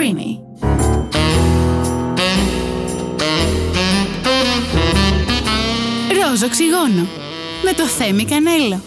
Streamy. 0.00 0.38
Ροζ 6.12 6.42
οξυγόνο 6.42 7.06
με 7.64 7.72
το 7.76 7.84
Θέμη 7.86 8.24
Κανέλο. 8.24 8.80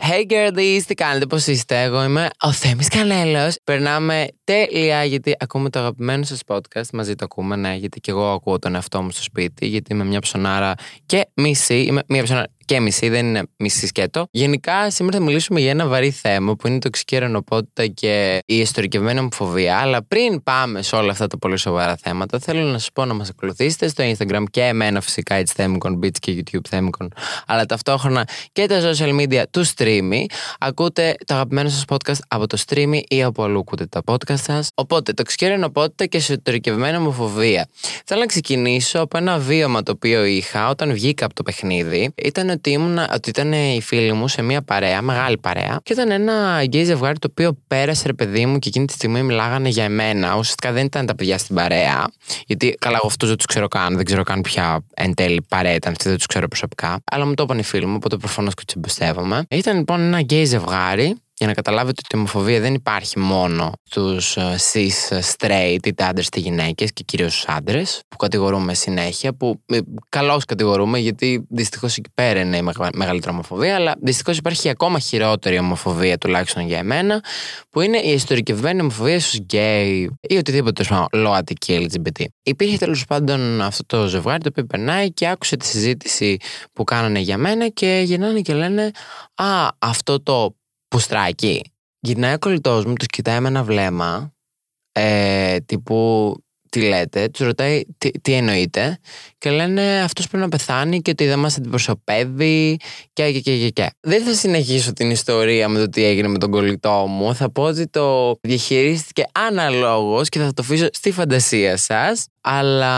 Hey 0.00 0.32
girlies, 0.32 0.82
τι 0.86 0.94
κάνετε, 0.94 1.26
πώς 1.26 1.46
είστε, 1.46 1.82
εγώ 1.82 2.04
είμαι 2.04 2.28
ο 2.40 2.52
Θέμης 2.52 2.88
Κανέλος 2.88 3.56
Περνάμε 3.64 4.26
τέλεια 4.44 5.04
γιατί 5.04 5.34
ακούμε 5.38 5.70
το 5.70 5.78
αγαπημένο 5.78 6.24
σας 6.24 6.40
podcast 6.46 6.90
Μαζί 6.92 7.14
το 7.14 7.24
ακούμε, 7.24 7.56
ναι, 7.56 7.74
γιατί 7.74 8.00
και 8.00 8.10
εγώ 8.10 8.32
ακούω 8.32 8.58
τον 8.58 8.74
εαυτό 8.74 9.02
μου 9.02 9.10
στο 9.10 9.22
σπίτι 9.22 9.66
Γιατί 9.66 9.92
είμαι 9.92 10.04
μια 10.04 10.20
ψωνάρα 10.20 10.74
και 11.06 11.28
μισή 11.34 11.80
Είμαι 11.80 12.02
μια 12.08 12.22
ψωνάρα 12.22 12.46
και 12.66 12.80
μισή, 12.80 13.08
δεν 13.08 13.26
είναι 13.26 13.42
μισή 13.56 13.86
σκέτο. 13.86 14.26
Γενικά, 14.30 14.90
σήμερα 14.90 15.18
θα 15.18 15.24
μιλήσουμε 15.24 15.60
για 15.60 15.70
ένα 15.70 15.86
βαρύ 15.86 16.10
θέμα 16.10 16.56
που 16.56 16.66
είναι 16.66 16.76
η 16.76 16.78
τοξική 16.78 17.18
ρενοπότητα 17.18 17.86
και 17.86 18.38
η 18.46 18.58
ιστορικευμένη 18.58 19.18
ομοφοβία. 19.18 19.78
Αλλά 19.78 20.02
πριν 20.02 20.42
πάμε 20.42 20.82
σε 20.82 20.96
όλα 20.96 21.10
αυτά 21.10 21.26
τα 21.26 21.38
πολύ 21.38 21.56
σοβαρά 21.58 21.96
θέματα, 21.96 22.38
θέλω 22.38 22.60
να 22.60 22.78
σας 22.78 22.88
πω 22.92 23.04
να 23.04 23.14
μας 23.14 23.28
ακολουθήσετε 23.28 23.88
στο 23.88 24.04
Instagram 24.04 24.42
και 24.50 24.62
εμένα 24.62 25.00
φυσικά, 25.00 25.34
έτσι 25.34 25.54
Θέμικον 25.56 26.00
Beats 26.02 26.18
και 26.20 26.32
YouTube 26.36 26.66
Θέμικον, 26.68 27.12
αλλά 27.46 27.66
ταυτόχρονα 27.66 28.28
και 28.52 28.66
τα 28.66 28.80
social 28.80 29.20
media 29.20 29.42
του 29.50 29.66
Streamy. 29.66 30.24
Ακούτε 30.58 31.14
το 31.24 31.34
αγαπημένο 31.34 31.68
σας 31.68 31.84
podcast 31.88 32.18
από 32.28 32.46
το 32.46 32.58
Streamy 32.66 33.00
ή 33.08 33.22
από 33.22 33.42
αλλού 33.42 33.58
ακούτε 33.58 33.86
τα 33.86 34.02
podcast 34.06 34.40
σας. 34.40 34.68
Οπότε, 34.74 35.12
τοξική 35.12 35.46
ρενοπότητα 35.46 36.06
και 36.06 36.16
εσωτερικευμένη 36.16 36.96
ομοφοβία. 36.96 37.68
Θέλω 38.04 38.20
να 38.20 38.26
ξεκινήσω 38.26 39.00
από 39.00 39.18
ένα 39.18 39.38
βίωμα 39.38 39.82
το 39.82 39.92
οποίο 39.92 40.24
είχα 40.24 40.68
όταν 40.68 40.92
βγήκα 40.92 41.24
από 41.24 41.34
το 41.34 41.42
παιχνίδι. 41.42 42.12
Ήταν 42.14 42.55
ότι, 42.56 42.70
ήμουν, 42.70 42.98
ότι 42.98 43.28
ήταν 43.28 43.52
οι 43.52 43.80
φίλοι 43.82 44.12
μου 44.12 44.28
σε 44.28 44.42
μια 44.42 44.62
παρέα, 44.62 45.02
μεγάλη 45.02 45.38
παρέα, 45.38 45.80
και 45.82 45.92
ήταν 45.92 46.10
ένα 46.10 46.62
γκέι 46.64 46.84
ζευγάρι 46.84 47.18
το 47.18 47.28
οποίο 47.30 47.58
πέρασε 47.66 48.06
ρε 48.06 48.12
παιδί 48.12 48.46
μου 48.46 48.58
και 48.58 48.68
εκείνη 48.68 48.86
τη 48.86 48.92
στιγμή 48.92 49.22
μιλάγανε 49.22 49.68
για 49.68 49.84
εμένα. 49.84 50.36
Ουσιαστικά 50.36 50.72
δεν 50.72 50.84
ήταν 50.84 51.06
τα 51.06 51.14
παιδιά 51.14 51.38
στην 51.38 51.54
παρέα. 51.54 52.04
Γιατί 52.46 52.76
καλά, 52.78 52.96
εγώ 52.96 53.06
αυτού 53.06 53.26
δεν 53.26 53.36
τους 53.36 53.46
ξέρω 53.46 53.68
καν, 53.68 53.96
δεν 53.96 54.04
ξέρω 54.04 54.22
καν 54.22 54.40
ποια 54.40 54.84
εν 54.94 55.14
τέλει 55.14 55.44
παρέα 55.48 55.74
ήταν 55.74 55.92
αυτή, 55.92 56.08
δεν 56.08 56.16
τους 56.16 56.26
ξέρω 56.26 56.48
προσωπικά. 56.48 56.98
Αλλά 57.10 57.26
μου 57.26 57.34
το 57.34 57.42
είπαν 57.42 57.58
οι 57.58 57.62
φίλοι 57.62 57.86
μου, 57.86 57.94
οπότε 57.96 58.16
προφανώς 58.16 58.54
και 58.54 58.62
τους 58.66 58.74
εμπιστεύομαι. 58.74 59.44
Ήταν 59.50 59.76
λοιπόν 59.76 60.00
ένα 60.00 60.20
γκέι 60.20 60.44
ζευγάρι 60.44 61.16
για 61.38 61.46
να 61.46 61.54
καταλάβετε 61.54 62.02
ότι 62.04 62.16
η 62.16 62.18
ομοφοβία 62.18 62.60
δεν 62.60 62.74
υπάρχει 62.74 63.18
μόνο 63.18 63.72
στους 63.82 64.36
ε, 64.36 64.56
cis 64.72 65.16
ε, 65.16 65.20
straight 65.36 65.86
είτε 65.86 66.04
άντρες 66.04 66.26
είτε 66.26 66.40
γυναίκες 66.40 66.92
και 66.92 67.02
κυρίως 67.02 67.32
στους 67.32 67.54
άντρες 67.54 68.02
που 68.08 68.16
κατηγορούμε 68.16 68.74
συνέχεια. 68.74 69.34
Που 69.34 69.62
ε, 69.66 69.78
καλώς 70.08 70.44
κατηγορούμε 70.44 70.98
γιατί 70.98 71.46
δυστυχώς 71.48 71.96
εκεί 71.96 72.10
πέρα 72.14 72.40
είναι 72.40 72.56
η 72.56 72.62
μεγαλύτερη 72.94 73.32
ομοφοβία, 73.32 73.74
αλλά 73.74 73.94
δυστυχώς 74.02 74.36
υπάρχει 74.36 74.68
ακόμα 74.68 74.98
χειρότερη 74.98 75.58
ομοφοβία 75.58 76.18
τουλάχιστον 76.18 76.66
για 76.66 76.78
εμένα, 76.78 77.22
που 77.70 77.80
είναι 77.80 77.98
η 77.98 78.12
ιστορικευμένη 78.12 78.80
ομοφοβία 78.80 79.20
στους 79.20 79.38
γκέι 79.38 80.10
ή 80.20 80.36
οτιδήποτε 80.36 80.84
ΛΟΑΤΚΙ 81.12 81.54
και 81.54 81.88
LGBT. 81.90 82.24
Υπήρχε 82.42 82.76
τέλος 82.76 83.04
πάντων 83.04 83.60
αυτό 83.60 83.84
το 83.86 84.06
ζευγάρι 84.06 84.42
το 84.42 84.48
οποίο 84.48 84.64
περνάει 84.64 85.12
και 85.12 85.28
άκουσε 85.28 85.56
τη 85.56 85.66
συζήτηση 85.66 86.36
που 86.72 86.84
κάνανε 86.84 87.18
για 87.18 87.38
μένα 87.38 87.68
και 87.68 88.02
γυρνάνε 88.04 88.40
και 88.40 88.54
λένε 88.54 88.90
Α, 89.34 89.68
αυτό 89.78 90.22
το 90.22 90.54
πουστράκι. 90.96 91.62
Γυρνάει 92.00 92.34
ο 92.34 92.38
κολλητός 92.38 92.84
μου, 92.84 92.92
τους 92.92 93.06
κοιτάει 93.06 93.40
με 93.40 93.48
ένα 93.48 93.62
βλέμμα. 93.62 94.34
Ε, 94.92 95.56
τύπου 95.66 96.34
τι 96.70 96.80
λέτε, 96.80 97.28
τους 97.28 97.46
ρωτάει 97.46 97.82
τι, 97.98 98.10
τι 98.10 98.32
εννοείται 98.32 98.98
και 99.38 99.50
λένε 99.50 100.00
αυτός 100.00 100.28
πρέπει 100.28 100.42
να 100.42 100.48
πεθάνει 100.48 101.02
και 101.02 101.10
ότι 101.10 101.26
δεν 101.26 101.38
μας 101.38 101.56
αντιπροσωπεύει 101.56 102.76
και, 103.12 103.32
και, 103.32 103.40
και, 103.40 103.58
και, 103.58 103.68
και. 103.68 103.90
Δεν 104.00 104.24
θα 104.24 104.34
συνεχίσω 104.34 104.92
την 104.92 105.10
ιστορία 105.10 105.68
με 105.68 105.78
το 105.78 105.88
τι 105.88 106.04
έγινε 106.04 106.28
με 106.28 106.38
τον 106.38 106.50
κολλητό 106.50 107.06
μου. 107.08 107.34
Θα 107.34 107.50
πω 107.50 107.62
ότι 107.62 107.88
το 107.88 108.36
διαχειρίστηκε 108.42 109.24
αναλόγως 109.32 110.28
και 110.28 110.38
θα 110.38 110.52
το 110.52 110.62
αφήσω 110.62 110.88
στη 110.92 111.10
φαντασία 111.10 111.76
σας. 111.76 112.26
Αλλά 112.40 112.94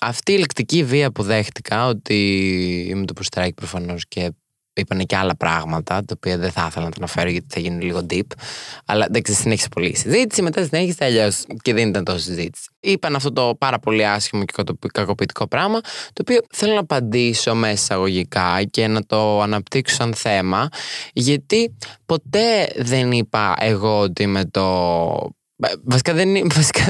αυτή 0.00 0.32
η 0.32 0.38
λεκτική 0.38 0.84
βία 0.84 1.10
που 1.12 1.22
δέχτηκα 1.22 1.86
ότι 1.86 2.86
είμαι 2.90 3.04
το 3.04 3.12
προστράκι 3.12 3.54
προφανώς 3.54 4.04
και 4.08 4.30
είπαν 4.76 5.06
και 5.06 5.16
άλλα 5.16 5.36
πράγματα, 5.36 6.04
τα 6.04 6.14
οποία 6.16 6.38
δεν 6.38 6.50
θα 6.50 6.66
ήθελα 6.68 6.84
να 6.84 6.90
τα 6.90 6.96
αναφέρω 6.98 7.30
γιατί 7.30 7.46
θα 7.48 7.60
γίνει 7.60 7.84
λίγο 7.84 8.06
deep. 8.10 8.26
Αλλά 8.86 9.04
εντάξει, 9.08 9.34
συνέχισε 9.34 9.68
πολύ 9.68 9.88
η 9.88 9.94
συζήτηση. 9.94 10.42
Μετά 10.42 10.64
συνέχισε 10.64 11.04
αλλιώς 11.04 11.44
και 11.62 11.74
δεν 11.74 11.88
ήταν 11.88 12.04
τόσο 12.04 12.18
συζήτηση. 12.18 12.68
Είπαν 12.80 13.14
αυτό 13.14 13.32
το 13.32 13.54
πάρα 13.58 13.78
πολύ 13.78 14.06
άσχημο 14.06 14.44
και 14.44 14.62
κακοποιητικό 14.92 15.46
πράγμα, 15.46 15.80
το 15.80 16.20
οποίο 16.20 16.40
θέλω 16.52 16.72
να 16.74 16.80
απαντήσω 16.80 17.54
μέσα 17.54 17.72
εισαγωγικά 17.72 18.62
και 18.70 18.86
να 18.86 19.04
το 19.04 19.40
αναπτύξω 19.40 19.94
σαν 19.94 20.14
θέμα, 20.14 20.68
γιατί 21.12 21.76
ποτέ 22.06 22.72
δεν 22.76 23.12
είπα 23.12 23.54
εγώ 23.58 23.98
ότι 23.98 24.26
με 24.26 24.44
το 24.44 25.36
Βασικά 25.84 26.12
δεν, 26.14 26.50
βασικά 26.54 26.84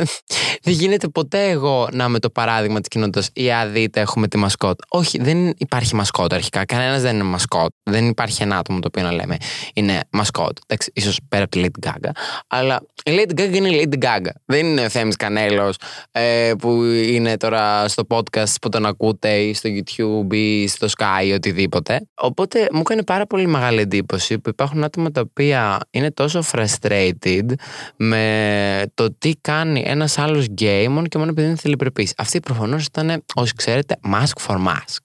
δεν 0.62 0.75
γίνεται 0.75 1.09
ποτέ 1.09 1.49
εγώ 1.49 1.88
να 1.93 2.04
είμαι 2.04 2.19
το 2.19 2.31
παράδειγμα 2.31 2.78
της 2.78 2.88
κοινότητας 2.88 3.31
ή 3.32 3.53
αδίτε 3.53 4.00
έχουμε 4.00 4.28
τη 4.28 4.37
μασκότ. 4.37 4.78
Όχι, 4.88 5.19
δεν 5.22 5.54
υπάρχει 5.56 5.94
μασκότ 5.94 6.32
αρχικά. 6.32 6.65
Κανένας 6.65 7.03
δεν 7.03 7.15
είναι 7.15 7.25
μασκότ. 7.25 7.71
Δεν 7.82 8.09
υπάρχει 8.09 8.43
ένα 8.43 8.59
άτομο 8.59 8.78
το 8.78 8.87
οποίο 8.87 9.03
να 9.03 9.12
λέμε 9.12 9.37
είναι 9.75 10.00
μασκότ. 10.10 10.59
Εντάξει, 10.66 10.91
ίσως 10.94 11.19
πέρα 11.28 11.44
από 11.44 11.53
τη 11.53 11.65
Lady 11.65 11.88
Gaga. 11.88 12.10
Αλλά 12.47 12.81
η 13.04 13.10
Lady 13.10 13.41
Gaga 13.41 13.54
είναι 13.54 13.69
η 13.69 13.88
Lady 13.91 14.04
Gaga. 14.04 14.31
Δεν 14.44 14.66
είναι 14.66 14.84
ο 14.84 14.88
Θέμης 14.88 15.16
Κανέλος 15.16 15.77
ε, 16.12 16.53
που 16.59 16.83
είναι 16.84 17.37
τώρα 17.37 17.88
στο 17.88 18.03
podcast 18.09 18.54
που 18.60 18.69
τον 18.69 18.87
ακούτε 18.87 19.37
ή 19.37 19.54
στο 19.54 19.71
YouTube 19.72 20.34
ή 20.34 20.69
στο 20.69 20.87
Sky 20.98 21.25
ή 21.27 21.33
οτιδήποτε. 21.33 22.09
Οπότε 22.15 22.69
μου 22.72 22.81
έκανε 22.81 23.03
πάρα 23.03 23.27
πολύ 23.27 23.47
μεγάλη 23.47 23.81
εντύπωση 23.81 24.38
που 24.38 24.48
υπάρχουν 24.48 24.84
άτομα 24.84 25.10
τα 25.10 25.21
οποία 25.21 25.78
είναι 25.91 26.10
τόσο 26.10 26.43
frustrated 26.53 27.53
με 27.97 28.54
το 28.94 29.15
τι 29.19 29.33
κάνει 29.41 29.83
ένας 29.87 30.19
άλλος 30.19 30.47
γκέι 30.47 30.89
μόνο 30.89 31.06
και 31.06 31.19
μόνο 31.19 31.31
επειδή 31.31 31.47
είναι 31.47 31.56
θελυπρεπή. 31.56 32.09
Αυτή 32.17 32.41
προφανώς 32.41 32.84
ήταν, 32.84 33.25
όσοι 33.34 33.53
ξέρετε, 33.55 33.97
mask 34.12 34.47
for 34.47 34.56
mask. 34.56 34.97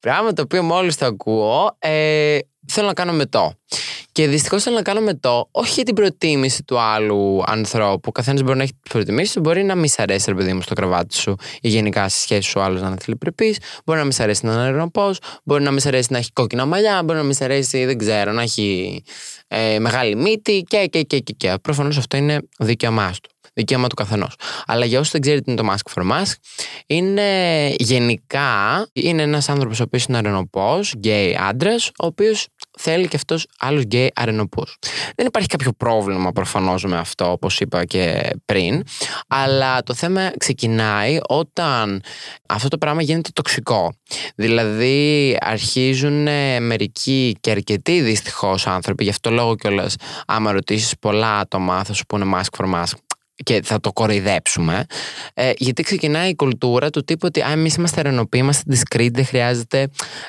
Πράγμα 0.00 0.32
το 0.32 0.42
οποίο 0.42 0.62
μόλις 0.62 0.96
το 0.96 1.06
ακούω, 1.06 1.76
ε, 1.78 2.38
θέλω 2.68 2.86
να 2.86 2.92
κάνω 2.92 3.12
μετό. 3.12 3.54
Και 4.12 4.28
δυστυχώς 4.28 4.62
θέλω 4.62 4.76
να 4.76 4.82
κάνω 4.82 5.00
μετό, 5.00 5.48
όχι 5.50 5.72
για 5.72 5.84
την 5.84 5.94
προτίμηση 5.94 6.62
του 6.62 6.78
άλλου 6.78 7.42
ανθρώπου. 7.46 8.08
Ο 8.08 8.12
καθένας 8.12 8.42
μπορεί 8.42 8.56
να 8.56 8.62
έχει 8.62 8.72
τι 8.72 8.90
προτιμήσεις 8.90 9.32
του, 9.32 9.40
μπορεί 9.40 9.62
να 9.64 9.74
μην 9.74 9.88
σ' 9.88 9.98
αρέσει, 9.98 10.24
ρε 10.28 10.34
παιδί 10.34 10.52
μου, 10.52 10.62
στο 10.62 10.74
κρεβάτι 10.74 11.14
σου 11.14 11.36
ή 11.60 11.68
γενικά 11.68 12.08
στη 12.08 12.20
σχέση 12.20 12.48
σου 12.48 12.60
άλλος 12.60 12.80
να 12.80 12.86
είναι 12.86 12.96
θελυπρεπή. 13.00 13.56
Μπορεί 13.84 13.98
να 13.98 14.04
μην 14.04 14.12
σ' 14.12 14.20
αρέσει 14.20 14.46
να 14.46 14.52
είναι 14.52 14.62
αεροπό, 14.62 15.14
μπορεί 15.44 15.62
να 15.62 15.70
μην 15.70 15.80
σ' 15.80 15.86
αρέσει 15.86 16.08
να 16.10 16.18
έχει 16.18 16.32
κόκκινα 16.32 16.66
μαλλιά, 16.66 17.02
μπορεί 17.04 17.18
να 17.18 17.24
μην 17.24 17.34
σ' 17.34 17.40
αρέσει, 17.40 17.84
δεν 17.84 17.98
ξέρω, 17.98 18.32
να 18.32 18.42
έχει 18.42 19.02
ε, 19.48 19.78
μεγάλη 19.78 20.16
μύτη 20.16 20.64
και, 20.68 20.86
και, 20.86 21.02
και, 21.02 21.18
και. 21.18 21.32
και. 21.32 21.54
Προφανώς 21.62 21.96
αυτό 21.96 22.16
είναι 22.16 22.38
δικαίωμά 22.58 23.12
του. 23.22 23.30
Δικαίωμα 23.58 23.86
του 23.88 23.94
καθενός. 23.94 24.34
Αλλά 24.66 24.84
για 24.84 24.98
όσους 24.98 25.12
δεν 25.12 25.20
ξέρετε 25.20 25.42
τι 25.42 25.50
είναι 25.50 25.60
το 25.62 25.68
mask 25.72 25.94
for 25.94 26.10
mask, 26.12 26.32
είναι 26.86 27.68
γενικά 27.78 28.86
είναι 28.92 29.22
ένας 29.22 29.48
άνθρωπος 29.48 29.80
ο 29.80 29.82
οποίος 29.82 30.04
είναι 30.04 30.18
αρρενωπός, 30.18 30.92
γκέι 30.96 31.38
άντρας, 31.40 31.88
ο 31.88 32.06
οποίος 32.06 32.46
θέλει 32.78 33.08
και 33.08 33.16
αυτός 33.16 33.46
άλλους 33.58 33.82
γκέι 33.82 34.12
αρρενωπούς. 34.14 34.76
Δεν 35.16 35.26
υπάρχει 35.26 35.48
κάποιο 35.48 35.72
πρόβλημα 35.72 36.32
προφανώς 36.32 36.84
με 36.84 36.98
αυτό, 36.98 37.30
όπως 37.30 37.60
είπα 37.60 37.84
και 37.84 38.30
πριν. 38.44 38.82
Αλλά 39.28 39.82
το 39.82 39.94
θέμα 39.94 40.30
ξεκινάει 40.38 41.18
όταν 41.28 42.02
αυτό 42.48 42.68
το 42.68 42.78
πράγμα 42.78 43.02
γίνεται 43.02 43.30
τοξικό. 43.32 43.92
Δηλαδή 44.34 45.36
αρχίζουν 45.40 46.22
μερικοί 46.62 47.36
και 47.40 47.50
αρκετοί 47.50 48.00
δυστυχώς 48.00 48.66
άνθρωποι, 48.66 49.04
γι' 49.04 49.10
αυτό 49.10 49.30
λόγο 49.30 49.54
κιόλας, 49.54 49.94
άμα 50.26 50.52
ρωτήσεις 50.52 50.94
πολλά 51.00 51.38
άτομα, 51.38 51.84
θα 51.84 51.92
σου 51.92 52.04
πούνε 52.06 52.24
masc 52.34 52.62
for 52.62 52.74
masc 52.74 53.07
και 53.44 53.60
θα 53.64 53.80
το 53.80 53.92
κοροϊδέψουμε. 53.92 54.84
Ε, 55.34 55.50
γιατί 55.56 55.82
ξεκινάει 55.82 56.28
η 56.28 56.34
κουλτούρα 56.34 56.90
του 56.90 57.04
τύπου 57.04 57.26
ότι 57.26 57.40
εμείς 57.52 57.74
είμαστε 57.74 58.02
ρενοποιοί, 58.02 58.40
είμαστε 58.44 58.76
discreet, 58.76 59.10
δεν 59.12 59.24
χρειάζεται 59.24 59.88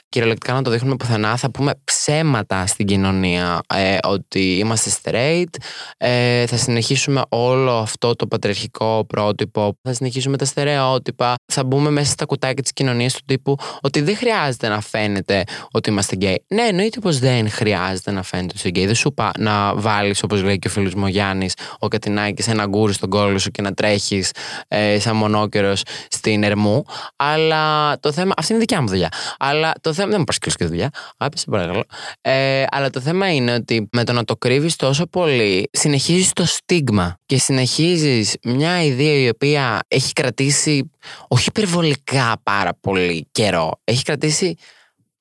κυριολεκτικά 0.10 0.54
να 0.54 0.62
το 0.62 0.70
δείχνουμε 0.70 0.96
πουθενά. 0.96 1.38
Θα 1.38 1.52
πούμε 1.52 1.74
ψέματα 1.84 2.66
στην 2.66 2.86
κοινωνία 2.86 3.62
ε, 3.74 3.98
ότι 4.04 4.58
είμαστε 4.58 4.92
straight. 5.02 5.62
Ε, 5.98 6.46
θα 6.46 6.58
συνεχίσουμε 6.58 7.22
όλο 7.30 7.72
αυτό 7.72 8.16
το 8.16 8.28
πατριαρχικό 8.28 9.06
πρότυπο. 9.08 9.78
Θα 9.82 9.94
συνεχίσουμε 9.94 10.38
τα 10.38 10.46
στερεότυπα. 10.46 11.36
Θα 11.46 11.64
μπούμε 11.64 11.90
μέσα 11.90 12.12
στα 12.12 12.26
κουτάκια 12.26 12.64
της 12.64 12.74
κοινωνίας 12.74 13.14
του 13.14 13.22
τύπου 13.26 13.56
ότι 13.82 14.02
δεν 14.02 14.16
χρειάζεται 14.18 14.68
να 14.68 14.82
φαίνεται 14.82 15.44
ότι 15.72 15.90
είμαστε 15.90 16.16
gay. 16.22 16.36
Ναι, 16.48 16.62
εννοείται 16.62 17.00
πως 17.00 17.20
δεν 17.20 17.50
χρειάζεται 17.50 18.12
να 18.12 18.24
φαίνεται 18.24 18.54
ότι 18.58 18.68
είσαι 18.68 18.84
gay. 18.84 18.86
Δεν 18.86 18.96
σου 18.96 19.08
είπα 19.08 19.32
να 19.38 19.76
βάλεις, 19.76 20.24
όπως 20.24 20.44
λέει 20.44 20.60
και 20.60 20.68
ο 20.68 20.72
φίλος 20.72 20.94
μου 20.94 21.08
Γιάννης, 21.08 21.54
ο 21.80 21.88
Κατινάκης, 21.88 22.48
ένα 22.48 22.66
γκούρι 22.66 22.94
στον 23.00 23.10
κόλλο 23.10 23.38
σου 23.38 23.50
και 23.52 23.62
να 23.62 23.74
τρέχεις 23.74 24.32
ε, 24.68 25.00
σαν 25.00 25.16
μονόκερος 25.16 25.82
στην 26.10 26.44
Ερμού. 26.44 26.84
Αλλά 27.16 28.00
το 28.00 28.12
θέμα. 28.12 28.34
Αυτή 28.38 28.52
είναι 28.52 28.62
δικιά 28.62 28.82
μου 28.82 28.88
δουλειά. 28.88 29.10
Αλλά 29.40 29.74
το 29.82 29.94
θέμα. 29.94 30.10
Δεν 30.10 30.20
μου 30.20 30.24
πάρει 30.24 30.56
και 30.56 30.66
δουλειά. 30.66 30.90
Άπησε, 31.18 31.46
παρακαλώ. 31.50 31.84
Ε, 32.22 32.66
αλλά 32.72 32.90
το 32.90 33.00
θέμα 33.00 33.34
είναι 33.34 33.54
ότι 33.54 33.90
με 33.92 34.04
το 34.04 34.14
να 34.14 34.24
το 34.24 34.38
κρύβεις 34.38 34.76
τόσο 34.76 35.06
πολύ, 35.06 35.70
συνεχίζεις 35.72 36.34
το 36.34 36.46
στίγμα 36.46 37.18
και 37.26 37.38
συνεχίζεις 37.38 38.36
μια 38.44 38.84
ιδέα 38.84 39.20
η 39.20 39.30
οποία 39.30 39.80
έχει 39.88 40.14
κρατήσει 40.14 40.92
όχι 41.28 41.48
υπερβολικά 41.48 42.42
πάρα 42.44 42.78
πολύ 42.82 43.28
καιρό. 43.32 43.82
Έχει 43.84 44.04
κρατήσει 44.04 44.56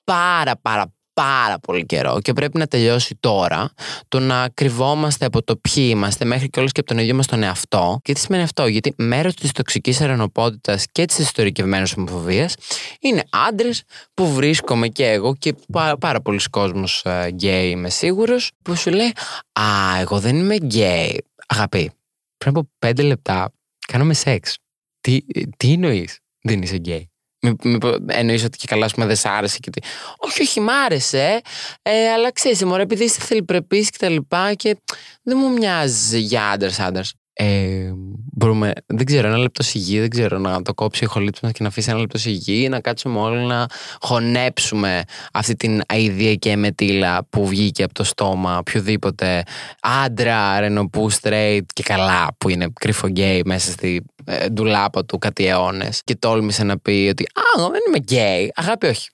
πάρα 0.03 0.57
πάρα 0.61 0.93
πάρα 1.19 1.59
πολύ 1.59 1.85
καιρό 1.85 2.19
και 2.21 2.33
πρέπει 2.33 2.57
να 2.57 2.67
τελειώσει 2.67 3.17
τώρα 3.19 3.71
το 4.07 4.19
να 4.19 4.49
κρυβόμαστε 4.53 5.25
από 5.25 5.43
το 5.43 5.55
ποιοι 5.57 5.87
είμαστε 5.89 6.25
μέχρι 6.25 6.49
και 6.49 6.59
όλες 6.59 6.71
και 6.71 6.79
από 6.79 6.89
τον 6.89 6.97
ίδιο 6.97 7.15
μας 7.15 7.27
τον 7.27 7.43
εαυτό. 7.43 7.99
Και 8.01 8.13
τι 8.13 8.19
σημαίνει 8.19 8.43
αυτό, 8.43 8.67
γιατί 8.67 8.93
μέρος 8.97 9.35
της 9.35 9.51
τοξικής 9.51 10.01
αρρενωπότητας 10.01 10.85
και 10.91 11.05
της 11.05 11.17
εσωτερικευμένης 11.17 11.97
ομοφοβίας 11.97 12.55
είναι 12.99 13.23
άντρες 13.29 13.83
που 14.13 14.33
βρίσκομαι 14.33 14.87
και 14.87 15.05
εγώ 15.05 15.35
και 15.35 15.55
πάρα, 15.71 15.97
πάρα 15.97 16.21
πολλοί 16.21 16.39
κόσμος 16.49 17.05
γκέι 17.27 17.69
ε, 17.69 17.71
είμαι 17.71 17.89
σίγουρος 17.89 18.51
που 18.61 18.75
σου 18.75 18.89
λέει 18.89 19.13
«Α, 19.51 19.99
εγώ 19.99 20.19
δεν 20.19 20.35
είμαι 20.35 20.55
γκέι». 20.55 21.23
Αγάπη, 21.47 21.91
πριν 22.37 22.57
από 22.57 22.69
πέντε 22.79 23.01
λεπτά 23.01 23.51
κάνουμε 23.87 24.13
σεξ. 24.13 24.57
Τι, 25.01 25.19
τι 25.57 25.71
εννοείς, 25.71 26.19
δεν 26.41 26.61
είσαι 26.61 26.75
γκέι; 26.75 27.08
Μήπως 27.63 27.95
εννοείς 28.07 28.43
ότι 28.43 28.57
και 28.57 28.67
καλά, 28.67 28.89
πούμε, 28.93 29.05
δεν 29.05 29.15
σ' 29.15 29.25
άρεσε 29.25 29.57
και 29.59 29.69
τι. 29.69 29.87
Όχι, 30.17 30.41
όχι, 30.41 30.59
μ' 30.59 30.69
άρεσε. 30.69 31.41
Ε, 31.81 32.09
αλλά 32.11 32.31
ξέρεις, 32.31 32.63
μωρέ, 32.63 32.81
επειδή 32.81 33.03
είσαι 33.03 33.21
θηλυπρεπής 33.21 33.85
και 33.85 33.97
τα 33.99 34.09
λοιπά 34.09 34.53
και 34.53 34.77
δεν 35.23 35.37
μου 35.41 35.49
μοιάζει 35.49 36.19
για 36.19 36.49
άντρες 36.49 36.79
άντρες. 36.79 37.13
Ε, 37.41 37.91
μπορούμε, 38.33 38.71
δεν 38.85 39.05
ξέρω, 39.05 39.27
ένα 39.27 39.37
λεπτό 39.37 39.63
σιγή, 39.63 39.99
δεν 39.99 40.09
ξέρω, 40.09 40.37
να 40.37 40.61
το 40.61 40.73
κόψει 40.73 41.03
η 41.03 41.07
ηχολήπτης 41.07 41.39
μας 41.43 41.51
και 41.51 41.57
να 41.61 41.67
αφήσει 41.67 41.89
ένα 41.89 41.99
λεπτό 41.99 42.17
σιγή, 42.17 42.69
να 42.69 42.79
κάτσουμε 42.79 43.19
όλοι 43.19 43.45
να 43.45 43.65
χωνέψουμε 44.01 45.03
αυτή 45.33 45.55
την 45.55 45.81
αηδία 45.87 46.35
και 46.35 46.49
εμετίλα 46.49 47.25
που 47.29 47.47
βγήκε 47.47 47.83
από 47.83 47.93
το 47.93 48.03
στόμα 48.03 48.57
οποιοδήποτε 48.57 49.43
άντρα, 49.81 50.59
αρρενωπού, 50.59 51.11
straight 51.11 51.65
και 51.73 51.83
καλά 51.83 52.27
που 52.37 52.49
είναι 52.49 52.67
κρυφό 52.79 53.07
γκέι 53.07 53.41
μέσα 53.45 53.71
στη 53.71 54.05
ε, 54.29 54.49
ντουλάπα 54.49 55.05
του 55.05 55.17
κάτι 55.17 55.45
αιώνες 55.45 56.01
και 56.03 56.15
τόλμησε 56.15 56.63
να 56.63 56.79
πει 56.79 57.07
ότι 57.11 57.23
Α, 57.23 57.41
εγώ 57.57 57.69
δεν 57.69 57.81
είμαι 57.87 57.97
γκέι. 57.97 58.51
Αγάπη, 58.55 58.87
όχι. 58.87 59.09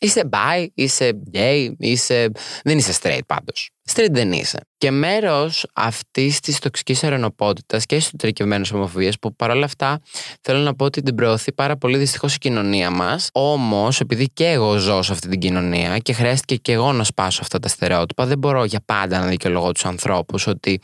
Είσαι 0.00 0.28
bi, 0.32 0.66
είσαι 0.74 1.20
gay, 1.32 1.72
είσαι... 1.78 2.30
δεν 2.64 2.78
είσαι 2.78 2.98
straight 3.02 3.26
πάντως. 3.26 3.70
Straight 3.94 4.10
δεν 4.10 4.32
είσαι. 4.32 4.58
Και 4.78 4.90
μέρος 4.90 5.66
αυτής 5.74 6.40
της 6.40 6.58
τοξικής 6.58 7.02
αρρενωπότητας 7.02 7.78
και 7.78 7.96
εσωτερικευμένης 7.96 8.68
ομοφοβίας, 8.72 9.12
που 9.20 9.34
παρόλα 9.34 9.64
αυτά 9.64 10.00
θέλω 10.40 10.58
να 10.58 10.74
πω 10.74 10.84
ότι 10.84 11.02
την 11.02 11.14
προωθεί 11.14 11.52
πάρα 11.52 11.76
πολύ 11.76 11.96
δυστυχώς 11.96 12.34
η 12.34 12.38
κοινωνία 12.38 12.90
μας. 12.90 13.28
Όμως, 13.32 14.00
επειδή 14.00 14.28
και 14.32 14.46
εγώ 14.46 14.76
ζω 14.76 15.02
σε 15.02 15.12
αυτή 15.12 15.28
την 15.28 15.40
κοινωνία 15.40 15.98
και 15.98 16.12
χρειάστηκε 16.12 16.56
και 16.56 16.72
εγώ 16.72 16.92
να 16.92 17.04
σπάσω 17.04 17.40
αυτά 17.42 17.58
τα 17.58 17.68
στερεότυπα, 17.68 18.26
δεν 18.26 18.38
μπορώ 18.38 18.64
για 18.64 18.80
πάντα 18.84 19.18
να 19.18 19.26
δικαιολογώ 19.26 19.72
τους 19.72 19.84
ανθρώπους 19.84 20.46
ότι 20.46 20.80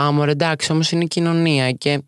Α, 0.00 0.12
μωρέ, 0.12 0.30
εντάξει, 0.30 0.72
όμως 0.72 0.90
είναι 0.90 1.04
η 1.04 1.06
κοινωνία 1.06 1.70
και 1.70 2.02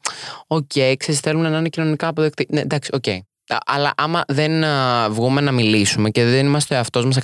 OK, 0.47 0.71
okay, 0.75 0.95
ξέρεις, 0.99 1.21
θέλουν 1.21 1.51
να 1.51 1.59
είναι 1.59 1.69
κοινωνικά 1.69 2.09
αποδεκτοί. 2.09 2.47
Ναι, 2.51 2.61
εντάξει, 2.61 2.91
OK. 2.95 3.03
Okay. 3.07 3.19
Αλλά 3.67 3.93
άμα 3.97 4.25
δεν 4.29 4.65
βγούμε 5.11 5.41
να 5.41 5.53
μιλήσουμε 5.53 6.11
και 6.11 6.25
δεν 6.25 6.47
είμαστε 6.47 6.75
ο 6.75 6.77
εαυτός 6.77 7.05
μας 7.05 7.19